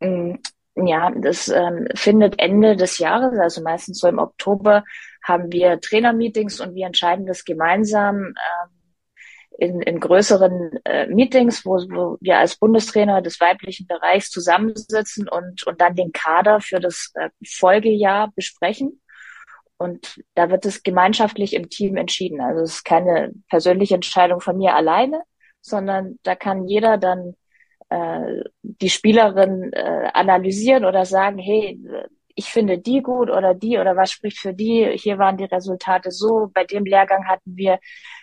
[0.00, 0.34] Mm,
[0.76, 4.84] ja, das ähm, findet Ende des Jahres, also meistens so im Oktober,
[5.22, 8.16] haben wir Trainermeetings und wir entscheiden das gemeinsam.
[8.16, 8.81] Ähm,
[9.58, 15.66] in, in größeren äh, Meetings, wo, wo wir als Bundestrainer des weiblichen Bereichs zusammensitzen und,
[15.66, 19.00] und dann den Kader für das äh, Folgejahr besprechen.
[19.76, 22.40] Und da wird es gemeinschaftlich im Team entschieden.
[22.40, 25.22] Also es ist keine persönliche Entscheidung von mir alleine,
[25.60, 27.34] sondern da kann jeder dann
[27.88, 31.80] äh, die Spielerin äh, analysieren oder sagen, hey,
[32.34, 34.96] ich finde die gut oder die oder was spricht für die.
[34.96, 36.50] Hier waren die Resultate so.
[36.52, 37.78] Bei dem Lehrgang hatten wir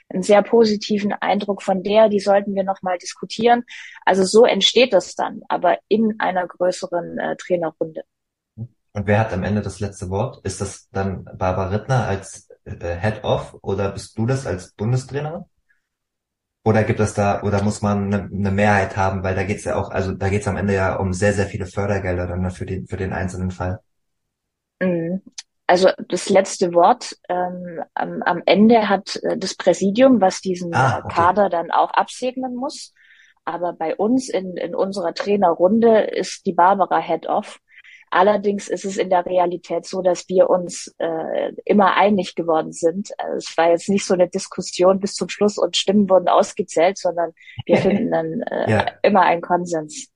[0.09, 3.63] einen sehr positiven Eindruck von der, die sollten wir nochmal diskutieren.
[4.05, 8.03] Also so entsteht das dann, aber in einer größeren äh, Trainerrunde.
[8.55, 10.43] Und wer hat am Ende das letzte Wort?
[10.43, 15.47] Ist das dann Barbara Rittner als äh, Head of oder bist du das als Bundestrainer?
[16.65, 19.75] Oder gibt es da, oder muss man eine, eine Mehrheit haben, weil da geht's ja
[19.75, 22.85] auch, also da geht's am Ende ja um sehr, sehr viele Fördergelder dann für den,
[22.87, 23.79] für den einzelnen Fall.
[25.69, 30.97] Also das letzte Wort ähm, am, am Ende hat äh, das Präsidium, was diesen ah,
[30.97, 31.13] äh, okay.
[31.13, 32.91] Kader dann auch absegnen muss.
[33.45, 37.59] Aber bei uns in, in unserer Trainerrunde ist die Barbara Head-Off.
[38.09, 43.11] Allerdings ist es in der Realität so, dass wir uns äh, immer einig geworden sind.
[43.19, 46.97] Also es war jetzt nicht so eine Diskussion bis zum Schluss und Stimmen wurden ausgezählt,
[46.97, 47.33] sondern
[47.67, 48.91] wir finden dann äh, ja.
[49.03, 50.09] immer einen Konsens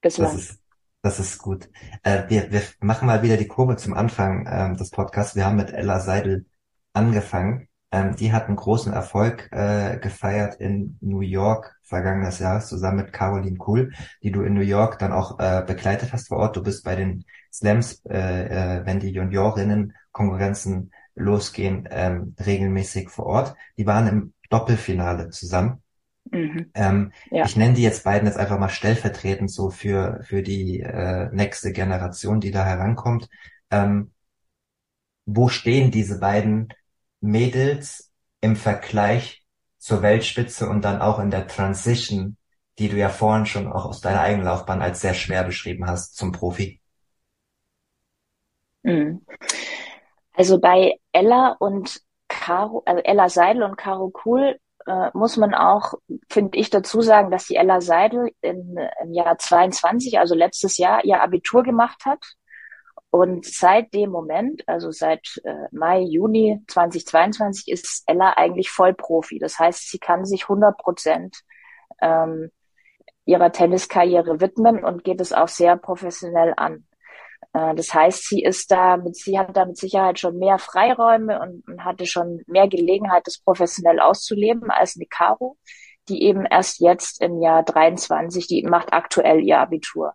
[0.00, 0.34] bislang.
[0.34, 0.59] Das ist,
[1.02, 1.68] das ist gut.
[2.02, 5.34] Äh, wir, wir machen mal wieder die Kurve zum Anfang ähm, des Podcasts.
[5.34, 6.46] Wir haben mit Ella Seidel
[6.92, 7.68] angefangen.
[7.92, 13.12] Ähm, die hat einen großen Erfolg äh, gefeiert in New York vergangenes Jahr zusammen mit
[13.12, 13.92] Caroline Kuhl,
[14.22, 16.56] die du in New York dann auch äh, begleitet hast vor Ort.
[16.56, 23.26] Du bist bei den Slams, äh, äh, wenn die Juniorinnen Konkurrenzen losgehen, ähm, regelmäßig vor
[23.26, 23.56] Ort.
[23.76, 25.82] Die waren im Doppelfinale zusammen.
[26.30, 26.70] Mhm.
[26.74, 27.44] Ähm, ja.
[27.44, 31.72] Ich nenne die jetzt beiden jetzt einfach mal stellvertretend so für, für die äh, nächste
[31.72, 33.28] Generation, die da herankommt.
[33.70, 34.12] Ähm,
[35.26, 36.72] wo stehen diese beiden
[37.20, 39.44] Mädels im Vergleich
[39.78, 42.36] zur Weltspitze und dann auch in der Transition,
[42.78, 46.16] die du ja vorhin schon auch aus deiner eigenen Laufbahn als sehr schwer beschrieben hast
[46.16, 46.80] zum Profi?
[48.82, 49.24] Mhm.
[50.34, 55.94] Also bei Ella und Caro, also Ella Seidel und Caro Kuhl äh, muss man auch,
[56.28, 61.04] finde ich, dazu sagen, dass die Ella Seidel in, im Jahr 22, also letztes Jahr,
[61.04, 62.24] ihr Abitur gemacht hat.
[63.10, 69.38] Und seit dem Moment, also seit äh, Mai, Juni 2022, ist Ella eigentlich Vollprofi.
[69.38, 71.40] Das heißt, sie kann sich 100 Prozent
[72.00, 72.50] ähm,
[73.24, 76.86] ihrer Tenniskarriere widmen und geht es auch sehr professionell an.
[77.52, 81.40] Äh, das heißt, sie ist da, mit, sie hat da mit Sicherheit schon mehr Freiräume
[81.40, 85.56] und, und hatte schon mehr Gelegenheit, das professionell auszuleben als eine Caro,
[86.08, 90.14] die eben erst jetzt im Jahr 23, die macht aktuell ihr Abitur.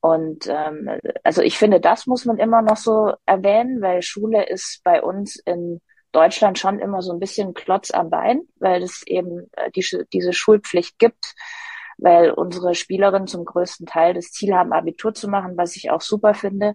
[0.00, 0.90] Und ähm,
[1.24, 5.36] also ich finde, das muss man immer noch so erwähnen, weil Schule ist bei uns
[5.36, 5.80] in
[6.12, 10.32] Deutschland schon immer so ein bisschen Klotz am Bein, weil es eben äh, die, diese
[10.32, 11.34] Schulpflicht gibt,
[11.98, 16.00] weil unsere Spielerinnen zum größten Teil das Ziel haben, Abitur zu machen, was ich auch
[16.00, 16.74] super finde.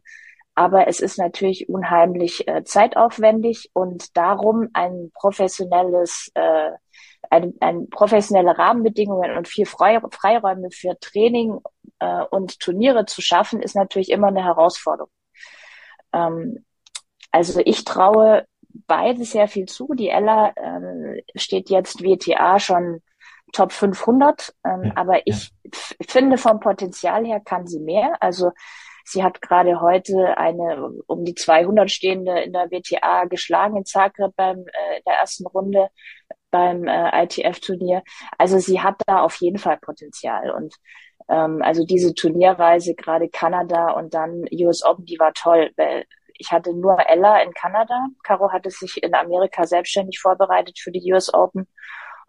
[0.56, 6.72] Aber es ist natürlich unheimlich äh, zeitaufwendig und darum ein professionelles, äh,
[7.30, 11.60] ein, ein professionelle Rahmenbedingungen und viel Freiräume für Training
[12.00, 15.10] äh, und Turniere zu schaffen, ist natürlich immer eine Herausforderung.
[16.14, 16.66] Ähm,
[17.32, 18.46] also ich traue
[18.88, 19.94] beide sehr viel zu.
[19.96, 23.02] Die Ella äh, steht jetzt WTA schon
[23.54, 25.72] Top 500, ähm, ja, aber ich ja.
[26.08, 28.18] finde vom Potenzial her kann sie mehr.
[28.20, 28.52] Also
[29.06, 34.36] sie hat gerade heute eine um die 200 stehende in der WTA geschlagen in Zagreb
[34.36, 35.90] beim äh, der ersten Runde
[36.52, 38.04] beim äh, ITF-Turnier.
[38.38, 40.76] Also sie hat da auf jeden Fall Potenzial und
[41.30, 46.06] ähm, also diese Turnierreise, gerade Kanada und dann US Open, die war toll, weil
[46.38, 48.08] ich hatte nur Ella in Kanada.
[48.24, 51.68] Caro hatte sich in Amerika selbstständig vorbereitet für die US Open.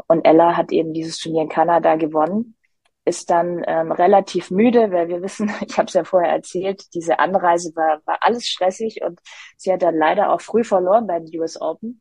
[0.06, 2.56] Und Ella hat eben dieses Turnier in Kanada gewonnen.
[3.04, 7.18] Ist dann ähm, relativ müde, weil wir wissen, ich habe es ja vorher erzählt, diese
[7.18, 9.20] Anreise war, war alles stressig und
[9.56, 12.00] sie hat dann leider auch früh verloren beim US Open.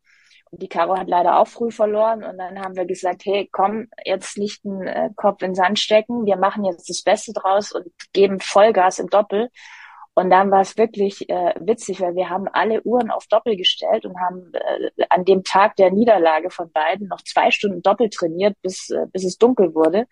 [0.54, 3.88] Und die Caro hat leider auch früh verloren und dann haben wir gesagt, hey, komm,
[4.06, 7.72] jetzt nicht den äh, Kopf in den Sand stecken, wir machen jetzt das Beste draus
[7.72, 9.50] und geben Vollgas im Doppel.
[10.16, 14.06] Und dann war es wirklich äh, witzig, weil wir haben alle Uhren auf Doppel gestellt
[14.06, 18.56] und haben äh, an dem Tag der Niederlage von beiden noch zwei Stunden Doppel trainiert,
[18.62, 20.06] bis, äh, bis es dunkel wurde.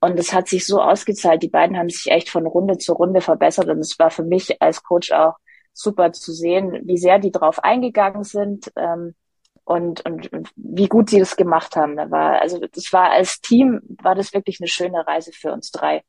[0.00, 1.42] Und es hat sich so ausgezahlt.
[1.42, 3.68] Die beiden haben sich echt von Runde zu Runde verbessert.
[3.68, 5.36] Und es war für mich als Coach auch
[5.72, 9.14] super zu sehen, wie sehr die drauf eingegangen sind ähm,
[9.64, 11.96] und, und, und wie gut sie das gemacht haben.
[11.96, 15.70] Da war, also das war als Team, war das wirklich eine schöne Reise für uns
[15.70, 16.02] drei.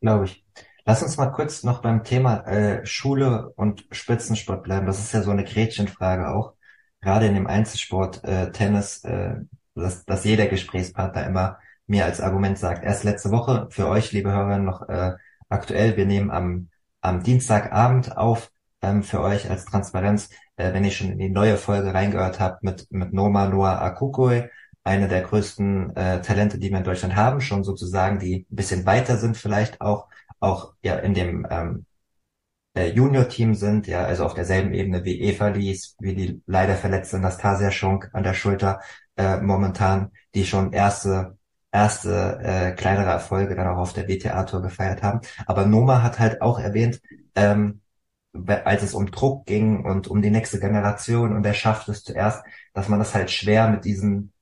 [0.00, 0.43] Glaube ich.
[0.86, 4.86] Lass uns mal kurz noch beim Thema äh, Schule und Spitzensport bleiben.
[4.86, 6.54] Das ist ja so eine Gretchenfrage auch.
[7.00, 9.36] Gerade in dem Einzelsport äh, Tennis, äh,
[9.74, 12.84] dass, dass jeder Gesprächspartner immer mir als Argument sagt.
[12.84, 15.12] Erst letzte Woche für euch, liebe Hörer, noch äh,
[15.48, 15.96] aktuell.
[15.96, 16.68] Wir nehmen am,
[17.00, 18.50] am Dienstagabend auf
[18.82, 22.62] ähm, für euch als Transparenz, äh, wenn ihr schon in die neue Folge reingehört habt
[22.62, 24.50] mit, mit Noma Noah Akukoi,
[24.84, 28.84] eine der größten äh, Talente, die wir in Deutschland haben, schon sozusagen, die ein bisschen
[28.84, 30.08] weiter sind vielleicht auch
[30.44, 31.86] auch ja in dem ähm,
[32.74, 37.18] äh, Junior-Team sind, ja, also auf derselben Ebene wie Eva Lies, wie die leider verletzte
[37.18, 38.80] Nastasia Schunk an der Schulter
[39.16, 41.36] äh, momentan, die schon erste
[41.74, 45.20] erste äh, kleinere Erfolge dann auch auf der WTA-Tour gefeiert haben.
[45.46, 47.00] Aber Noma hat halt auch erwähnt,
[47.34, 47.80] ähm,
[48.64, 52.44] als es um Druck ging und um die nächste Generation und er schafft es zuerst,
[52.74, 54.32] dass man das halt schwer mit diesen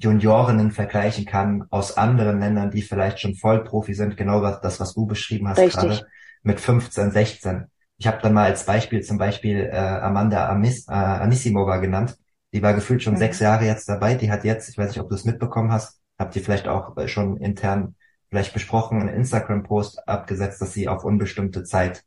[0.00, 4.94] Juniorinnen vergleichen kann aus anderen Ländern, die vielleicht schon Vollprofi sind, genau was, das, was
[4.94, 5.80] du beschrieben hast Richtig.
[5.80, 6.06] gerade,
[6.42, 7.66] mit 15, 16.
[7.98, 12.16] Ich habe dann mal als Beispiel zum Beispiel äh, Amanda Amis, äh, Anissimova genannt.
[12.52, 13.18] Die war gefühlt schon mhm.
[13.18, 14.14] sechs Jahre jetzt dabei.
[14.14, 16.96] Die hat jetzt, ich weiß nicht, ob du es mitbekommen hast, habt ihr vielleicht auch
[16.96, 17.94] äh, schon intern
[18.30, 22.04] vielleicht besprochen, einen Instagram-Post abgesetzt, dass sie auf unbestimmte Zeit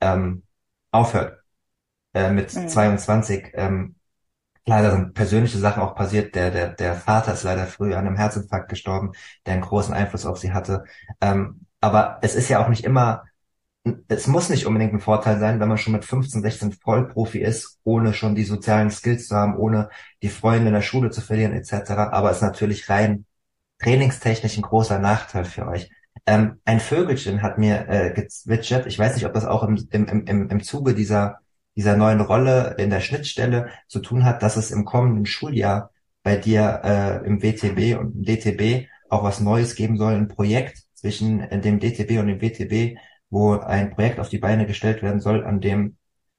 [0.00, 0.42] ähm,
[0.90, 1.38] aufhört.
[2.12, 2.68] Äh, mit mhm.
[2.68, 3.52] 22.
[3.54, 3.94] Ähm,
[4.66, 6.34] Leider sind persönliche Sachen auch passiert.
[6.34, 9.12] Der, der, der Vater ist leider früh an einem Herzinfarkt gestorben,
[9.46, 10.84] der einen großen Einfluss auf sie hatte.
[11.20, 13.24] Ähm, aber es ist ja auch nicht immer,
[14.08, 17.78] es muss nicht unbedingt ein Vorteil sein, wenn man schon mit 15, 16 Vollprofi ist,
[17.84, 19.88] ohne schon die sozialen Skills zu haben, ohne
[20.22, 21.90] die Freunde in der Schule zu verlieren, etc.
[21.90, 23.24] Aber es ist natürlich rein
[23.80, 25.90] trainingstechnisch ein großer Nachteil für euch.
[26.26, 30.06] Ähm, ein Vögelchen hat mir äh, gezwitschert, ich weiß nicht, ob das auch im, im,
[30.26, 31.38] im, im Zuge dieser
[31.76, 35.90] dieser neuen Rolle in der Schnittstelle zu tun hat, dass es im kommenden Schuljahr
[36.22, 40.82] bei dir äh, im WTB und im DTB auch was Neues geben soll, ein Projekt
[40.94, 42.98] zwischen äh, dem DTB und dem WTB,
[43.30, 45.96] wo ein Projekt auf die Beine gestellt werden soll, an dem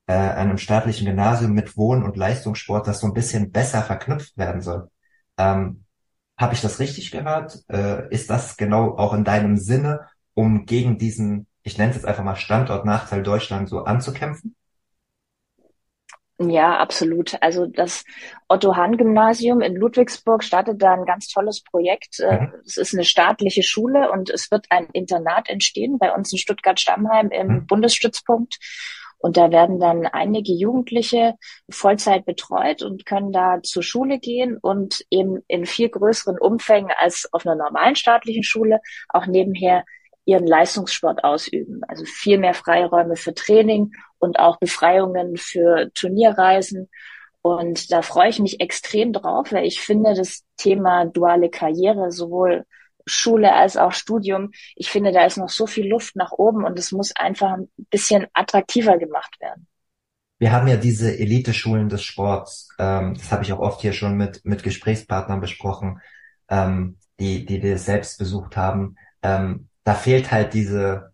[0.07, 4.61] äh, einem staatlichen Gymnasium mit Wohn- und Leistungssport, das so ein bisschen besser verknüpft werden
[4.61, 4.89] soll.
[5.37, 5.85] Ähm,
[6.37, 7.59] Habe ich das richtig gehört?
[7.69, 10.01] Äh, ist das genau auch in deinem Sinne,
[10.33, 14.55] um gegen diesen, ich nenne es jetzt einfach mal Standortnachteil Deutschland so anzukämpfen?
[16.49, 17.37] Ja, absolut.
[17.41, 18.03] Also das
[18.47, 22.19] Otto-Hahn-Gymnasium in Ludwigsburg startet da ein ganz tolles Projekt.
[22.19, 22.53] Äh, mhm.
[22.65, 27.29] Es ist eine staatliche Schule und es wird ein Internat entstehen bei uns in Stuttgart-Stammheim
[27.29, 27.67] im mhm.
[27.67, 28.57] Bundesstützpunkt.
[29.21, 31.35] Und da werden dann einige Jugendliche
[31.69, 37.29] Vollzeit betreut und können da zur Schule gehen und eben in viel größeren Umfängen als
[37.31, 38.79] auf einer normalen staatlichen Schule
[39.09, 39.85] auch nebenher
[40.25, 41.81] ihren Leistungssport ausüben.
[41.87, 46.89] Also viel mehr Freiräume für Training und auch Befreiungen für Turnierreisen.
[47.41, 52.65] Und da freue ich mich extrem drauf, weil ich finde, das Thema duale Karriere, sowohl
[53.07, 56.77] Schule als auch Studium, ich finde, da ist noch so viel Luft nach oben und
[56.77, 59.67] es muss einfach ein bisschen attraktiver gemacht werden.
[60.37, 64.17] Wir haben ja diese Elite-Schulen des Sports, ähm, das habe ich auch oft hier schon
[64.17, 65.99] mit, mit Gesprächspartnern besprochen,
[66.47, 68.97] ähm, die, die das selbst besucht haben.
[69.23, 71.10] Ähm, da fehlt halt diese,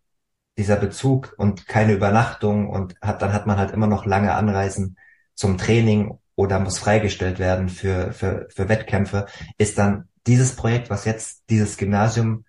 [0.58, 4.98] dieser Bezug und keine Übernachtung und hat, dann hat man halt immer noch lange Anreisen
[5.36, 9.28] zum Training oder muss freigestellt werden für, für, für Wettkämpfe,
[9.58, 12.46] ist dann dieses Projekt, was jetzt dieses Gymnasium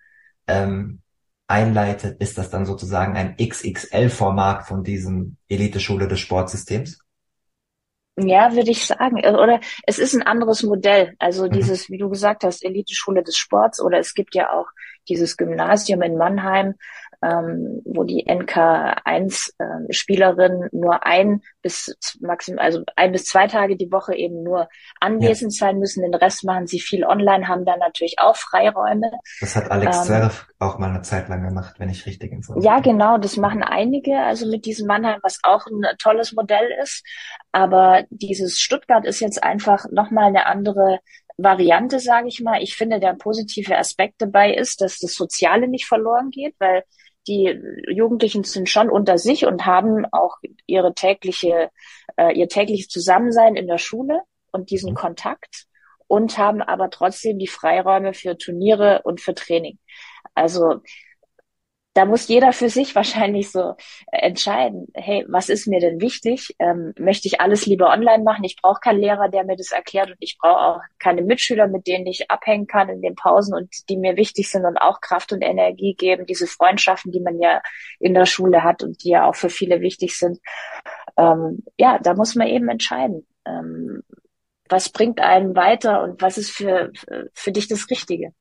[0.47, 1.01] ähm,
[1.47, 6.99] einleitet, ist das dann sozusagen ein XXL-Format von diesem Elite-Schule des Sportsystems?
[8.17, 9.25] Ja, würde ich sagen.
[9.25, 11.15] Oder es ist ein anderes Modell.
[11.19, 11.51] Also mhm.
[11.51, 14.67] dieses, wie du gesagt hast, Elite-Schule des Sports oder es gibt ja auch
[15.07, 16.75] dieses Gymnasium in Mannheim,
[17.21, 23.91] ähm, wo die NK1-Spielerinnen äh, nur ein bis maximal, also ein bis zwei Tage die
[23.91, 24.69] Woche eben nur
[25.01, 25.67] anwesend ja.
[25.67, 26.01] sein müssen.
[26.01, 29.11] Den Rest machen sie viel online, haben dann natürlich auch Freiräume.
[29.41, 32.65] Das hat Alex ähm, Zverev auch mal eine Zeit lang gemacht, wenn ich richtig informiert
[32.65, 37.03] Ja, genau, das machen einige, also mit diesem Mannheim, was auch ein tolles Modell ist.
[37.51, 40.99] Aber dieses Stuttgart ist jetzt einfach nochmal eine andere
[41.37, 42.61] Variante, sage ich mal.
[42.61, 46.83] Ich finde, der positive Aspekt dabei ist, dass das Soziale nicht verloren geht, weil
[47.27, 47.59] die
[47.89, 51.69] Jugendlichen sind schon unter sich und haben auch ihre tägliche,
[52.17, 54.95] äh, ihr tägliches Zusammensein in der Schule und diesen mhm.
[54.95, 55.65] Kontakt
[56.07, 59.77] und haben aber trotzdem die Freiräume für Turniere und für Training.
[60.33, 60.81] Also
[61.93, 63.75] da muss jeder für sich wahrscheinlich so
[64.11, 66.55] entscheiden, hey, was ist mir denn wichtig?
[66.59, 68.43] Ähm, möchte ich alles lieber online machen?
[68.43, 71.87] Ich brauche keinen Lehrer, der mir das erklärt und ich brauche auch keine Mitschüler, mit
[71.87, 75.33] denen ich abhängen kann in den Pausen und die mir wichtig sind und auch Kraft
[75.33, 77.61] und Energie geben, diese Freundschaften, die man ja
[77.99, 80.39] in der Schule hat und die ja auch für viele wichtig sind.
[81.17, 83.27] Ähm, ja, da muss man eben entscheiden.
[83.45, 84.03] Ähm,
[84.69, 86.91] was bringt einen weiter und was ist für,
[87.33, 88.33] für dich das Richtige?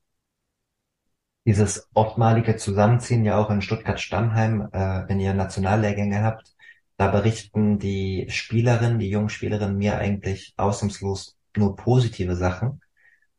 [1.49, 6.55] Dieses oftmalige Zusammenziehen ja auch in Stuttgart-Stammheim, äh, wenn ihr Nationallehrgänge habt,
[6.99, 12.83] da berichten die Spielerinnen, die jungen Spielerinnen mir eigentlich ausnahmslos nur positive Sachen.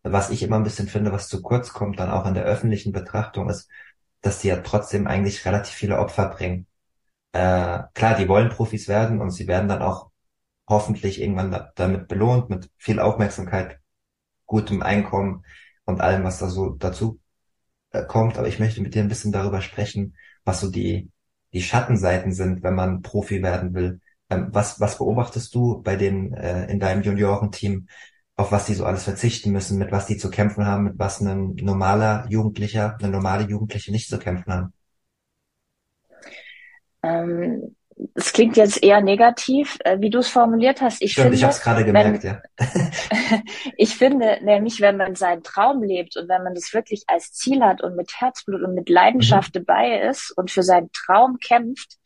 [0.02, 2.94] Was ich immer ein bisschen finde, was zu kurz kommt, dann auch in der öffentlichen
[2.94, 3.70] Betrachtung ist,
[4.22, 6.66] dass sie ja trotzdem eigentlich relativ viele Opfer bringen.
[7.34, 10.10] Äh, klar, die wollen Profis werden und sie werden dann auch
[10.68, 13.80] hoffentlich irgendwann damit belohnt, mit viel Aufmerksamkeit,
[14.48, 15.46] gutem Einkommen
[15.86, 17.20] und allem, was da so dazu
[17.92, 21.12] äh, kommt, aber ich möchte mit dir ein bisschen darüber sprechen, was so die,
[21.54, 24.02] die Schattenseiten sind, wenn man Profi werden will.
[24.30, 27.88] Ähm, was, was beobachtest du bei den äh, in deinem Juniorenteam,
[28.36, 31.20] auf was die so alles verzichten müssen, mit was die zu kämpfen haben, mit was
[31.22, 34.74] ein normaler Jugendlicher, eine normale Jugendliche nicht zu kämpfen haben?
[37.04, 37.76] Ähm,
[38.16, 41.02] es klingt jetzt eher negativ, äh, wie du es formuliert hast.
[41.02, 42.42] Ich Stimmt, finde, ich habe es gerade gemerkt, wenn, ja.
[43.78, 47.62] ich finde nämlich, wenn man seinen Traum lebt und wenn man das wirklich als Ziel
[47.62, 49.66] hat und mit Herzblut und mit Leidenschaft mhm.
[49.66, 51.98] dabei ist und für seinen Traum kämpft,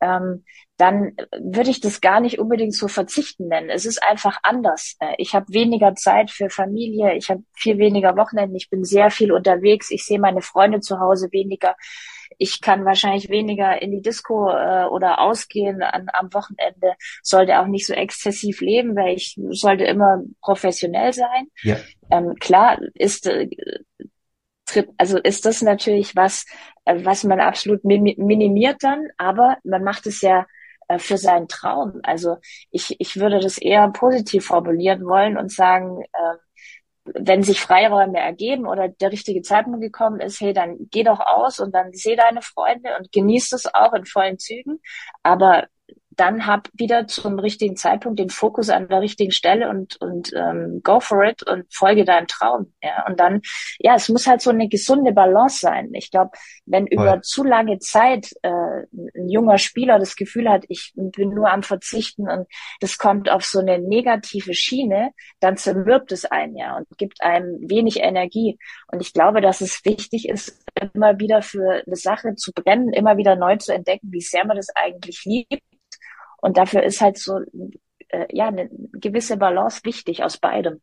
[0.00, 0.44] ähm,
[0.76, 3.68] dann würde ich das gar nicht unbedingt so verzichten nennen.
[3.68, 4.96] Es ist einfach anders.
[5.00, 9.10] Äh, ich habe weniger Zeit für Familie, ich habe viel weniger Wochenenden, ich bin sehr
[9.10, 11.76] viel unterwegs, ich sehe meine Freunde zu Hause weniger
[12.38, 17.66] ich kann wahrscheinlich weniger in die Disco äh, oder ausgehen an, am Wochenende, sollte auch
[17.66, 21.48] nicht so exzessiv leben, weil ich sollte immer professionell sein.
[21.62, 21.76] Ja.
[22.10, 23.48] Ähm, klar ist äh,
[24.96, 26.46] also ist das natürlich was,
[26.84, 30.46] äh, was man absolut minimiert dann, aber man macht es ja
[30.88, 32.00] äh, für seinen Traum.
[32.02, 32.36] Also
[32.70, 36.36] ich, ich würde das eher positiv formulieren wollen und sagen, äh,
[37.04, 41.60] wenn sich Freiräume ergeben oder der richtige Zeitpunkt gekommen ist, hey, dann geh doch aus
[41.60, 44.80] und dann seh deine Freunde und genieß es auch in vollen Zügen.
[45.22, 45.66] Aber
[46.20, 50.82] dann hab wieder zum richtigen Zeitpunkt den Fokus an der richtigen Stelle und und ähm,
[50.84, 52.74] go for it und folge deinem Traum.
[52.82, 53.40] Ja, und dann,
[53.78, 55.90] ja, es muss halt so eine gesunde Balance sein.
[55.94, 56.32] Ich glaube,
[56.66, 56.92] wenn Voll.
[56.92, 61.62] über zu lange Zeit äh, ein junger Spieler das Gefühl hat, ich bin nur am
[61.62, 62.46] Verzichten und
[62.80, 67.58] das kommt auf so eine negative Schiene, dann zermürbt es einen ja und gibt einem
[67.62, 68.58] wenig Energie.
[68.92, 70.62] Und ich glaube, dass es wichtig ist,
[70.94, 74.58] immer wieder für eine Sache zu brennen, immer wieder neu zu entdecken, wie sehr man
[74.58, 75.62] das eigentlich liebt
[76.40, 77.40] und dafür ist halt so,
[78.08, 80.80] äh, ja, eine gewisse Balance wichtig aus beidem.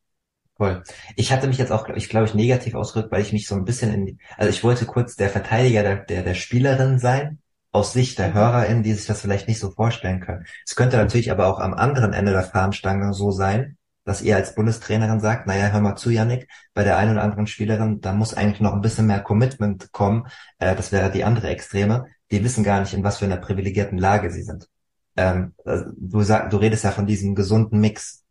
[0.60, 0.84] Cool.
[1.16, 3.66] Ich hatte mich jetzt auch, ich glaube ich, negativ ausgedrückt, weil ich mich so ein
[3.66, 7.40] bisschen in, die, also ich wollte kurz der Verteidiger der, der, der Spielerin sein,
[7.72, 8.34] aus Sicht der mhm.
[8.34, 10.46] HörerInnen, die sich das vielleicht nicht so vorstellen können.
[10.66, 14.56] Es könnte natürlich aber auch am anderen Ende der Fahnenstange so sein, dass ihr als
[14.56, 18.34] Bundestrainerin sagt, naja, hör mal zu, Yannick, bei der einen oder anderen Spielerin, da muss
[18.34, 20.28] eigentlich noch ein bisschen mehr Commitment kommen.
[20.60, 22.06] Äh, das wäre die andere Extreme.
[22.32, 24.70] Die wissen gar nicht, in was für einer privilegierten Lage sie sind
[25.18, 28.24] ähm, also du sag, du redest ja von diesem gesunden Mix.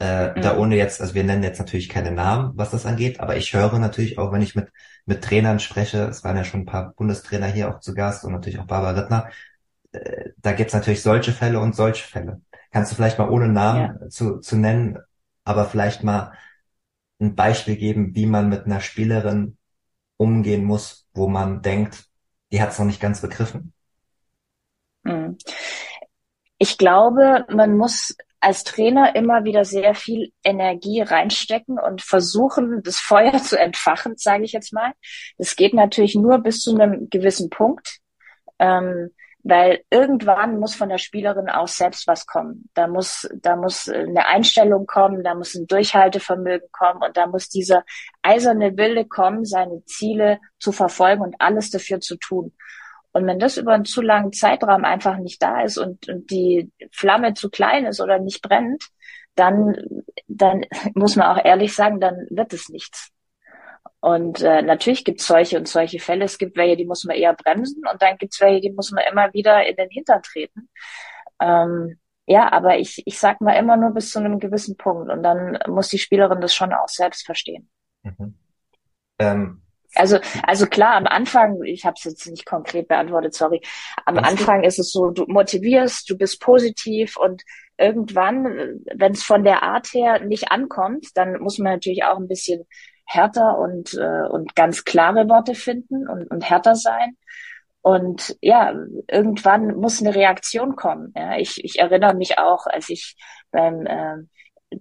[0.00, 0.42] Äh, mhm.
[0.42, 3.52] Da ohne jetzt, also wir nennen jetzt natürlich keine Namen, was das angeht, aber ich
[3.54, 4.68] höre natürlich auch, wenn ich mit,
[5.06, 8.32] mit Trainern spreche, es waren ja schon ein paar Bundestrainer hier auch zu Gast und
[8.32, 9.28] natürlich auch Barbara Rittner,
[9.92, 12.40] äh, da gibt's natürlich solche Fälle und solche Fälle.
[12.72, 14.08] Kannst du vielleicht mal ohne Namen ja.
[14.08, 14.98] zu, zu nennen,
[15.44, 16.32] aber vielleicht mal
[17.20, 19.56] ein Beispiel geben, wie man mit einer Spielerin
[20.16, 22.06] umgehen muss, wo man denkt,
[22.50, 23.72] die hat es noch nicht ganz begriffen?
[25.04, 25.36] Mhm.
[26.62, 32.98] Ich glaube, man muss als Trainer immer wieder sehr viel Energie reinstecken und versuchen, das
[32.98, 34.92] Feuer zu entfachen, sage ich jetzt mal.
[35.38, 37.98] Das geht natürlich nur bis zu einem gewissen Punkt,
[38.60, 39.10] ähm,
[39.42, 42.70] weil irgendwann muss von der Spielerin auch selbst was kommen.
[42.74, 47.48] Da muss, da muss eine Einstellung kommen, da muss ein Durchhaltevermögen kommen und da muss
[47.48, 47.82] dieser
[48.22, 52.52] eiserne Wille kommen, seine Ziele zu verfolgen und alles dafür zu tun.
[53.12, 56.72] Und wenn das über einen zu langen Zeitraum einfach nicht da ist und, und die
[56.92, 58.84] Flamme zu klein ist oder nicht brennt,
[59.34, 59.76] dann,
[60.28, 63.10] dann muss man auch ehrlich sagen, dann wird es nichts.
[64.00, 66.24] Und äh, natürlich gibt es solche und solche Fälle.
[66.24, 68.90] Es gibt welche, die muss man eher bremsen und dann gibt es welche, die muss
[68.90, 70.68] man immer wieder in den Hintern treten.
[71.40, 75.22] Ähm, ja, aber ich, ich sag mal immer nur bis zu einem gewissen Punkt und
[75.22, 77.68] dann muss die Spielerin das schon auch selbst verstehen.
[78.02, 78.34] Mhm.
[79.18, 79.62] Ähm,
[79.94, 83.60] also, also klar, am Anfang, ich habe es jetzt nicht konkret beantwortet, sorry.
[84.06, 87.42] Am Anfang ist es so, du motivierst, du bist positiv und
[87.76, 92.28] irgendwann, wenn es von der Art her nicht ankommt, dann muss man natürlich auch ein
[92.28, 92.64] bisschen
[93.04, 97.16] härter und, äh, und ganz klare Worte finden und, und härter sein.
[97.82, 98.74] Und ja,
[99.08, 101.12] irgendwann muss eine Reaktion kommen.
[101.16, 103.16] Ja, ich, ich erinnere mich auch, als ich
[103.50, 104.18] beim äh,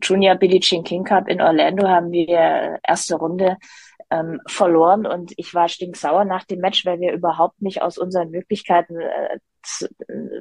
[0.02, 3.58] Junior Billie Jean King Cup in Orlando haben wir erste Runde
[4.12, 8.30] ähm, verloren und ich war stinksauer nach dem Match, weil wir überhaupt nicht aus unseren
[8.30, 9.40] Möglichkeiten äh,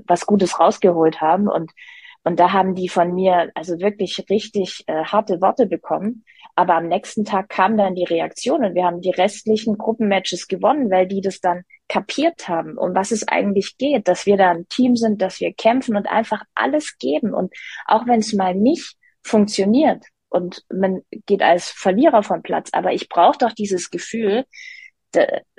[0.06, 1.70] was Gutes rausgeholt haben und
[2.22, 6.24] und da haben die von mir also wirklich richtig äh, harte Worte bekommen.
[6.54, 10.90] Aber am nächsten Tag kam dann die Reaktion und wir haben die restlichen Gruppenmatches gewonnen,
[10.90, 14.68] weil die das dann kapiert haben, um was es eigentlich geht, dass wir da ein
[14.68, 17.32] Team sind, dass wir kämpfen und einfach alles geben.
[17.32, 17.54] Und
[17.86, 22.70] auch wenn es mal nicht funktioniert, und man geht als Verlierer vom Platz.
[22.72, 24.44] Aber ich brauche doch dieses Gefühl,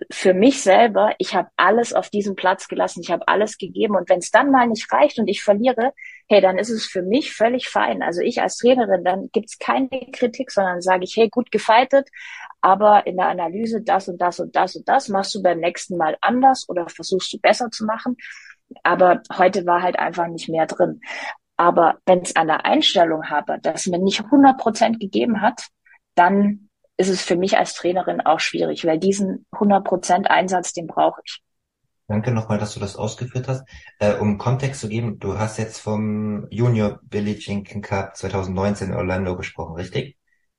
[0.09, 4.09] für mich selber, ich habe alles auf diesem Platz gelassen, ich habe alles gegeben und
[4.09, 5.93] wenn es dann mal nicht reicht und ich verliere,
[6.30, 8.01] hey, dann ist es für mich völlig fein.
[8.01, 12.07] Also ich als Trainerin, dann gibt's keine Kritik, sondern sage ich, hey, gut gefeitet,
[12.61, 15.97] aber in der Analyse das und das und das und das machst du beim nächsten
[15.97, 18.15] Mal anders oder versuchst du besser zu machen.
[18.84, 21.01] Aber heute war halt einfach nicht mehr drin.
[21.62, 25.68] Aber wenn es an der Einstellung habe, dass man nicht 100 Prozent gegeben hat,
[26.16, 30.88] dann ist es für mich als Trainerin auch schwierig, weil diesen 100 Prozent Einsatz, den
[30.88, 31.43] brauche ich.
[32.07, 33.64] Danke nochmal, dass du das ausgeführt hast.
[33.99, 38.88] Äh, um Kontext zu geben, du hast jetzt vom Junior Billie Jean King Cup 2019
[38.88, 40.18] in Orlando gesprochen, richtig?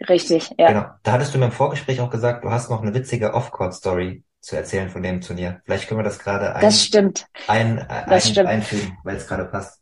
[0.09, 0.69] Richtig, ja.
[0.69, 0.85] Genau.
[1.03, 4.55] Da hattest du mir im Vorgespräch auch gesagt, du hast noch eine witzige Off-Court-Story zu
[4.55, 5.63] erzählen von dem Turnier.
[5.65, 7.27] Vielleicht können wir das gerade ein, das stimmt.
[7.49, 8.49] ein, ein, das stimmt.
[8.49, 9.82] einfügen, weil es gerade passt.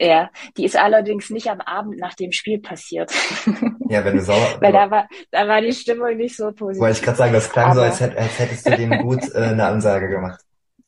[0.00, 3.12] Ja, die ist allerdings nicht am Abend nach dem Spiel passiert.
[3.90, 4.56] Ja, wenn du sauer.
[4.60, 6.80] Weil da war, da war die Stimmung nicht so positiv.
[6.80, 9.22] Wollte ich gerade sagen, das klang Aber, so, als, hätt, als hättest du dem gut
[9.34, 10.40] äh, eine Ansage gemacht.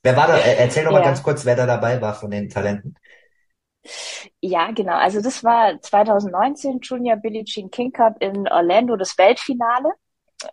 [0.03, 0.39] Wer war da?
[0.39, 1.05] Erzähl doch mal ja.
[1.05, 2.97] ganz kurz, wer da dabei war von den Talenten.
[4.41, 4.95] Ja, genau.
[4.95, 9.91] Also das war 2019 Junior Billie Jean King Cup in Orlando, das Weltfinale.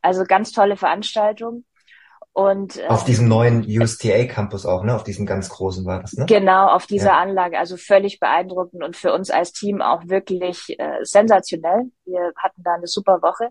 [0.01, 1.63] Also ganz tolle Veranstaltung.
[2.35, 4.95] Und, auf ähm, diesem neuen USTA Campus auch, ne?
[4.95, 6.25] Auf diesem ganz großen war das, ne?
[6.25, 7.21] Genau, auf dieser ja.
[7.21, 7.59] Anlage.
[7.59, 11.91] Also völlig beeindruckend und für uns als Team auch wirklich äh, sensationell.
[12.05, 13.49] Wir hatten da eine super Woche.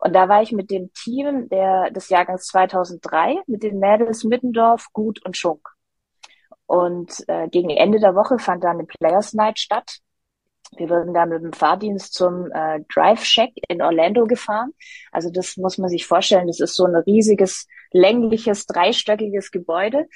[0.00, 4.88] Und da war ich mit dem Team der, des Jahrgangs 2003, mit den Mädels Middendorf,
[4.92, 5.68] Gut und Schunk.
[6.66, 9.98] Und äh, gegen Ende der Woche fand da eine Players Night statt.
[10.76, 14.72] Wir wurden da mit dem Fahrdienst zum äh, Drive Shack in Orlando gefahren.
[15.10, 16.46] Also das muss man sich vorstellen.
[16.46, 20.06] Das ist so ein riesiges, längliches, dreistöckiges Gebäude.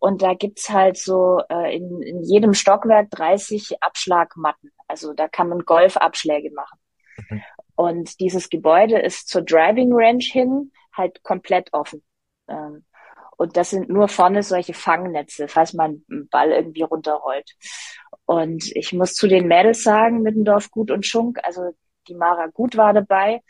[0.00, 4.70] Und da gibt's halt so äh, in, in jedem Stockwerk 30 Abschlagmatten.
[4.88, 6.78] Also da kann man Golfabschläge machen.
[7.30, 7.42] Mhm.
[7.74, 12.02] Und dieses Gebäude ist zur Driving Range hin halt komplett offen.
[12.48, 12.84] Ähm,
[13.36, 17.50] und das sind nur vorne solche Fangnetze, falls man einen Ball irgendwie runterrollt.
[18.24, 21.70] Und ich muss zu den Mädels sagen, Mittendorf Gut und Schunk, also
[22.08, 23.40] die Mara Gut war dabei,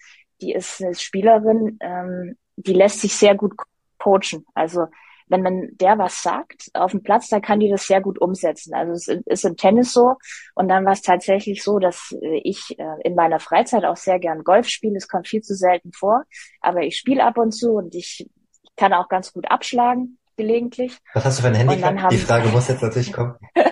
[0.41, 3.55] die ist eine Spielerin, ähm, die lässt sich sehr gut
[3.99, 4.45] coachen.
[4.55, 4.87] Also
[5.29, 8.75] wenn man der was sagt auf dem Platz, da kann die das sehr gut umsetzen.
[8.75, 10.17] Also es ist im Tennis so.
[10.55, 14.19] Und dann war es tatsächlich so, dass äh, ich äh, in meiner Freizeit auch sehr
[14.19, 14.97] gern Golf spiele.
[14.97, 16.25] Es kommt viel zu selten vor.
[16.61, 18.29] Aber ich spiele ab und zu und ich
[18.77, 20.99] kann auch ganz gut abschlagen gelegentlich.
[21.15, 22.09] Was hast du für ein Handicap?
[22.09, 23.37] Die Frage muss jetzt natürlich kommen.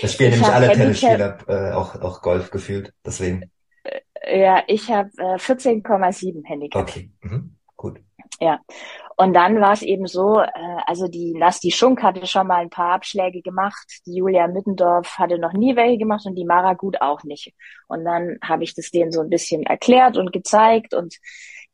[0.00, 3.50] Das spielen nämlich alle Tennisspieler äh, auch, auch Golf gefühlt, deswegen.
[4.26, 6.82] Ja, ich habe äh, 14,7 Handicap.
[6.82, 7.56] Okay, mhm.
[7.74, 8.00] gut.
[8.38, 8.60] Ja,
[9.16, 10.48] und dann war es eben so, äh,
[10.86, 15.38] also die Nasti Schunk hatte schon mal ein paar Abschläge gemacht, die Julia Mittendorf hatte
[15.38, 17.54] noch nie welche gemacht und die Mara Gut auch nicht.
[17.88, 21.16] Und dann habe ich das denen so ein bisschen erklärt und gezeigt und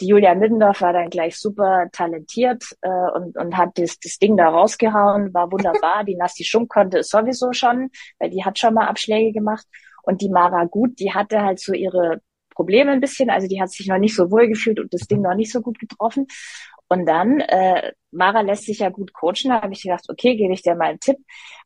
[0.00, 4.36] die Julia Middendorf war dann gleich super talentiert äh, und, und hat das, das Ding
[4.36, 6.04] da rausgehauen, war wunderbar.
[6.06, 9.66] Die Nasti Schunk konnte es sowieso schon, weil die hat schon mal Abschläge gemacht.
[10.02, 12.22] Und die Mara Gut, die hatte halt so ihre
[12.54, 15.22] Probleme ein bisschen, also die hat sich noch nicht so wohl gefühlt und das Ding
[15.22, 16.26] noch nicht so gut getroffen.
[16.88, 20.52] Und dann, äh, Mara lässt sich ja gut coachen, da habe ich gedacht, okay, gebe
[20.52, 21.18] ich dir mal einen Tipp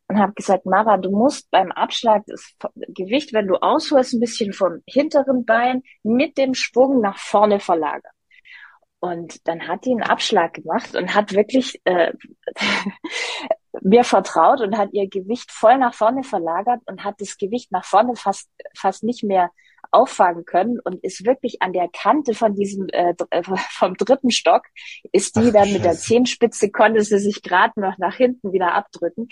[0.09, 2.55] und habe gesagt, Mara, du musst beim Abschlag das
[2.89, 8.13] Gewicht, wenn du ausholst, ein bisschen vom hinteren Bein mit dem Schwung nach vorne verlagern.
[9.05, 12.15] Und dann hat die einen Abschlag gemacht und hat wirklich äh,
[13.83, 17.85] mir vertraut und hat ihr Gewicht voll nach vorne verlagert und hat das Gewicht nach
[17.85, 19.51] vorne fast, fast nicht mehr
[19.91, 23.43] auffangen können und ist wirklich an der Kante von diesem äh, äh
[23.73, 24.63] vom dritten Stock
[25.13, 28.73] ist die Ach, dann mit der Zehenspitze konnte sie sich gerade noch nach hinten wieder
[28.73, 29.29] abdrücken.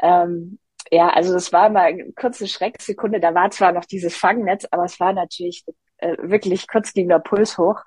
[0.00, 0.60] Ähm,
[0.92, 3.18] ja, also das war mal eine kurze Schrecksekunde.
[3.18, 5.64] Da war zwar noch dieses Fangnetz, aber es war natürlich
[5.96, 7.82] äh, wirklich kurz ging der Puls hoch.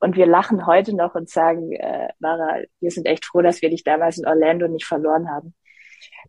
[0.00, 3.70] Und wir lachen heute noch und sagen, äh, Mara, wir sind echt froh, dass wir
[3.70, 5.54] dich damals in Orlando nicht verloren haben.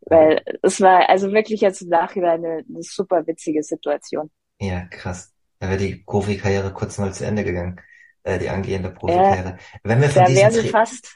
[0.01, 4.31] Weil es war also wirklich jetzt im Nachhinein eine, eine super witzige Situation.
[4.59, 5.33] Ja, krass.
[5.59, 7.79] Da wäre die Profikarriere kurz mal zu Ende gegangen,
[8.23, 9.49] äh, die angehende Profikarriere.
[9.49, 11.15] Äh, Wenn wir von da wäre sie fast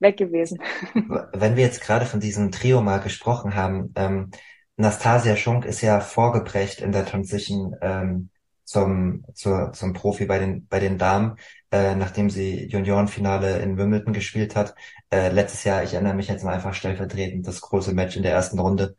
[0.00, 0.58] weg gewesen.
[1.32, 4.30] Wenn wir jetzt gerade von diesem Trio mal gesprochen haben, ähm,
[4.76, 8.30] Nastasia Schunk ist ja vorgeprägt in der Transition ähm,
[8.64, 11.36] zum, zur, zum Profi bei den, bei den Damen,
[11.76, 14.74] äh, nachdem sie Juniorenfinale in Wimbledon gespielt hat.
[15.10, 18.32] Äh, letztes Jahr, ich erinnere mich jetzt mal einfach stellvertretend, das große Match in der
[18.32, 18.96] ersten Runde,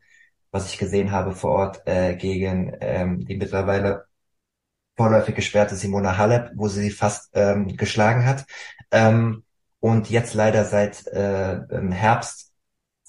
[0.52, 4.06] was ich gesehen habe vor Ort äh, gegen ähm, die mittlerweile
[4.96, 8.46] vorläufig gesperrte Simona Halep, wo sie sie fast ähm, geschlagen hat.
[8.90, 9.44] Ähm,
[9.80, 11.60] und jetzt leider seit äh,
[11.90, 12.52] Herbst,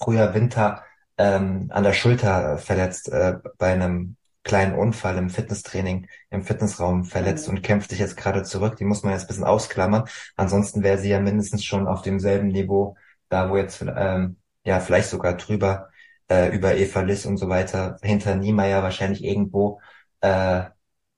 [0.02, 0.84] früher Winter
[1.18, 7.48] ähm, an der Schulter verletzt äh, bei einem kleinen Unfall im Fitnesstraining, im Fitnessraum verletzt
[7.48, 7.56] mhm.
[7.56, 8.76] und kämpft sich jetzt gerade zurück.
[8.76, 10.04] Die muss man jetzt ein bisschen ausklammern.
[10.36, 12.96] Ansonsten wäre sie ja mindestens schon auf demselben Niveau,
[13.28, 15.90] da wo jetzt ähm, ja vielleicht sogar drüber
[16.30, 19.80] äh, über Eva Liss und so weiter, hinter Niemeyer wahrscheinlich irgendwo
[20.20, 20.64] äh,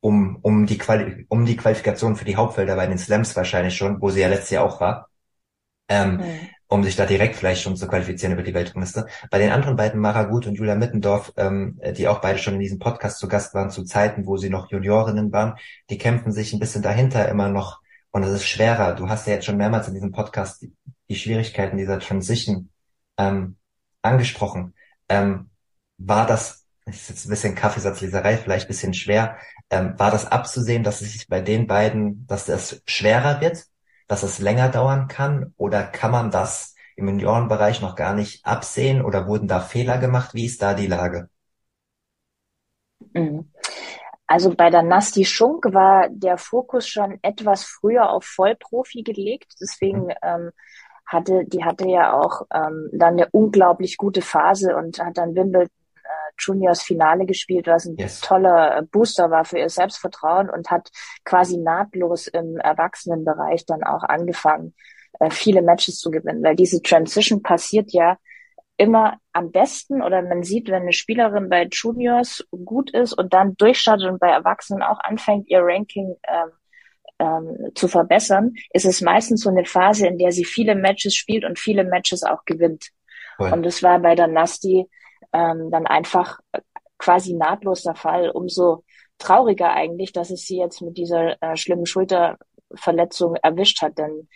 [0.00, 4.00] um, um, die Quali um die Qualifikation für die Hauptfelder bei den Slams wahrscheinlich schon,
[4.00, 5.08] wo sie ja letztes Jahr auch war.
[5.88, 9.06] Ähm, mhm um sich da direkt vielleicht schon zu qualifizieren über die Weltrangliste.
[9.30, 12.78] Bei den anderen beiden, Maragut und Julia Mittendorf, ähm, die auch beide schon in diesem
[12.78, 15.56] Podcast zu Gast waren, zu Zeiten, wo sie noch Juniorinnen waren,
[15.90, 18.94] die kämpfen sich ein bisschen dahinter immer noch und es ist schwerer.
[18.94, 20.72] Du hast ja jetzt schon mehrmals in diesem Podcast die,
[21.10, 22.70] die Schwierigkeiten dieser Transition
[23.18, 23.56] ähm,
[24.00, 24.72] angesprochen.
[25.10, 25.50] Ähm,
[25.98, 29.36] war das, das ist jetzt ein bisschen Kaffeesatzleserei, vielleicht ein bisschen schwer,
[29.68, 33.66] ähm, war das abzusehen, dass es sich bei den beiden, dass das schwerer wird?
[34.12, 35.54] Dass es länger dauern kann?
[35.56, 39.02] Oder kann man das im Juniorenbereich noch gar nicht absehen?
[39.02, 40.34] Oder wurden da Fehler gemacht?
[40.34, 41.30] Wie ist da die Lage?
[43.14, 43.50] Mhm.
[44.26, 49.54] Also bei der Nasti Schunk war der Fokus schon etwas früher auf Vollprofi gelegt.
[49.62, 50.14] Deswegen mhm.
[50.22, 50.50] ähm,
[51.06, 55.70] hatte, die hatte ja auch ähm, dann eine unglaublich gute Phase und hat dann Wimbledon
[56.38, 58.20] Juniors Finale gespielt, was ein yes.
[58.20, 60.90] toller Booster war für ihr Selbstvertrauen und hat
[61.24, 64.74] quasi nahtlos im Erwachsenenbereich dann auch angefangen,
[65.20, 68.18] äh, viele Matches zu gewinnen, weil diese Transition passiert ja
[68.76, 73.56] immer am besten oder man sieht, wenn eine Spielerin bei Juniors gut ist und dann
[73.56, 76.50] durchstartet und bei Erwachsenen auch anfängt, ihr Ranking ähm,
[77.18, 81.44] ähm, zu verbessern, ist es meistens so eine Phase, in der sie viele Matches spielt
[81.44, 82.88] und viele Matches auch gewinnt.
[83.38, 83.52] Cool.
[83.52, 84.86] Und das war bei der Nasti
[85.32, 86.40] ähm, dann einfach
[86.98, 88.30] quasi nahtlos der Fall.
[88.30, 88.84] Umso
[89.18, 94.28] trauriger eigentlich, dass es sie jetzt mit dieser äh, schlimmen Schulterverletzung erwischt hat, denn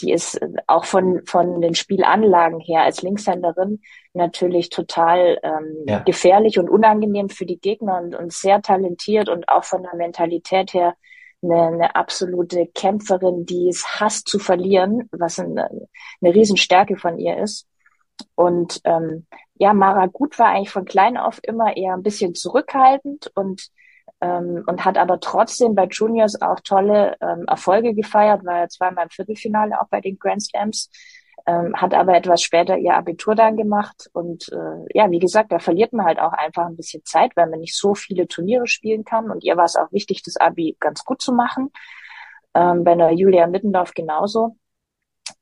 [0.00, 3.80] die ist auch von, von den Spielanlagen her als Linkshänderin
[4.14, 5.98] natürlich total ähm, ja.
[6.00, 10.72] gefährlich und unangenehm für die Gegner und, und sehr talentiert und auch von der Mentalität
[10.72, 10.94] her
[11.42, 15.68] eine, eine absolute Kämpferin, die es hasst zu verlieren, was eine,
[16.22, 17.66] eine Riesenstärke von ihr ist.
[18.34, 19.26] Und ähm,
[19.62, 23.68] ja, Mara Gut war eigentlich von klein auf immer eher ein bisschen zurückhaltend und
[24.20, 29.04] ähm, und hat aber trotzdem bei Juniors auch tolle ähm, Erfolge gefeiert, war ja zweimal
[29.04, 30.90] im Viertelfinale auch bei den Grand Slams,
[31.46, 35.60] ähm, hat aber etwas später ihr Abitur dann gemacht und äh, ja, wie gesagt, da
[35.60, 39.04] verliert man halt auch einfach ein bisschen Zeit, weil man nicht so viele Turniere spielen
[39.04, 41.70] kann und ihr war es auch wichtig, das Abi ganz gut zu machen.
[42.54, 44.56] Ähm, bei einer Julia Mittendorf genauso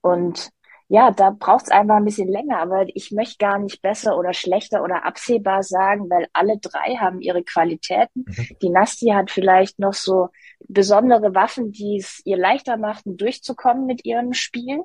[0.03, 0.51] und
[0.93, 4.33] ja, da braucht es einfach ein bisschen länger, aber ich möchte gar nicht besser oder
[4.33, 8.25] schlechter oder absehbar sagen, weil alle drei haben ihre Qualitäten.
[8.27, 8.57] Mhm.
[8.61, 14.05] Die Nasti hat vielleicht noch so besondere Waffen, die es ihr leichter machten, durchzukommen mit
[14.05, 14.81] ihrem Spiel.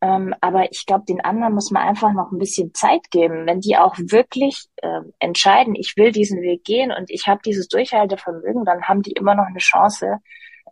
[0.00, 3.44] Ähm, aber ich glaube, den anderen muss man einfach noch ein bisschen Zeit geben.
[3.44, 7.66] Wenn die auch wirklich äh, entscheiden, ich will diesen Weg gehen und ich habe dieses
[7.66, 10.18] Durchhaltevermögen, dann haben die immer noch eine Chance,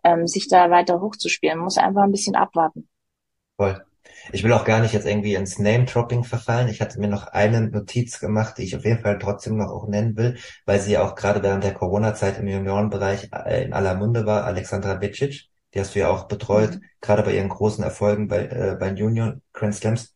[0.05, 1.57] ähm, sich da weiter hochzuspielen.
[1.57, 2.87] Man muss einfach ein bisschen abwarten.
[3.57, 3.83] Voll.
[4.31, 6.69] Ich will auch gar nicht jetzt irgendwie ins Name-Dropping verfallen.
[6.69, 9.87] Ich hatte mir noch eine Notiz gemacht, die ich auf jeden Fall trotzdem noch auch
[9.87, 14.25] nennen will, weil sie auch gerade während der Corona-Zeit im Juniorenbereich äh, in aller Munde
[14.25, 14.45] war.
[14.45, 16.83] Alexandra Vicic, die hast du ja auch betreut, mhm.
[17.01, 20.15] gerade bei ihren großen Erfolgen bei, äh, bei Junior Grand Slams.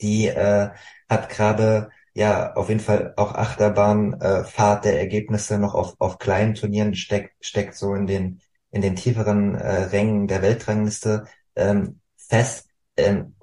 [0.00, 0.70] Die äh,
[1.08, 6.54] hat gerade ja auf jeden Fall auch Achterbahnfahrt äh, der Ergebnisse noch auf, auf kleinen
[6.54, 11.24] Turnieren steckt, steckt so in den in den tieferen äh, Rängen der Weltrangliste
[11.56, 12.67] ähm, fest
[12.98, 13.34] ähm,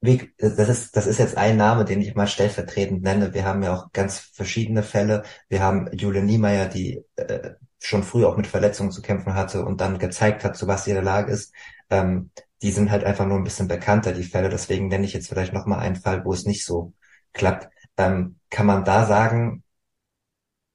[0.00, 3.34] wie, das ist, das ist jetzt ein Name, den ich mal stellvertretend nenne.
[3.34, 5.24] Wir haben ja auch ganz verschiedene Fälle.
[5.48, 9.80] Wir haben Julia Niemeyer, die äh, schon früh auch mit Verletzungen zu kämpfen hatte und
[9.80, 11.52] dann gezeigt hat, zu was der Lage ist.
[11.90, 12.30] Ähm,
[12.62, 14.48] die sind halt einfach nur ein bisschen bekannter, die Fälle.
[14.48, 16.92] Deswegen nenne ich jetzt vielleicht nochmal einen Fall, wo es nicht so
[17.32, 17.68] klappt.
[17.96, 19.64] Ähm, kann man da sagen,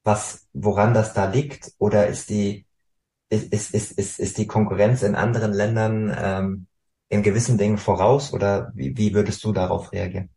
[0.04, 1.74] was, woran das da liegt?
[1.78, 2.66] Oder ist die,
[3.30, 6.68] ist, ist, ist, ist die Konkurrenz in anderen Ländern ähm,
[7.14, 10.30] in gewissen Dingen voraus oder wie, wie würdest du darauf reagieren?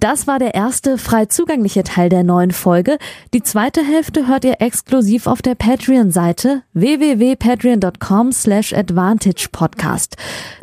[0.00, 2.96] Das war der erste frei zugängliche Teil der neuen Folge.
[3.34, 10.16] Die zweite Hälfte hört ihr exklusiv auf der Patreon-Seite www.patreon.com slash advantagepodcast.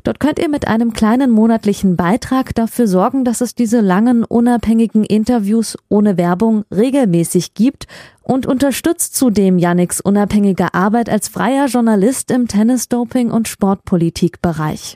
[0.03, 5.03] Dort könnt ihr mit einem kleinen monatlichen Beitrag dafür sorgen, dass es diese langen, unabhängigen
[5.03, 7.85] Interviews ohne Werbung regelmäßig gibt
[8.23, 14.95] und unterstützt zudem Yannicks unabhängige Arbeit als freier Journalist im Tennis-Doping- und Sportpolitikbereich.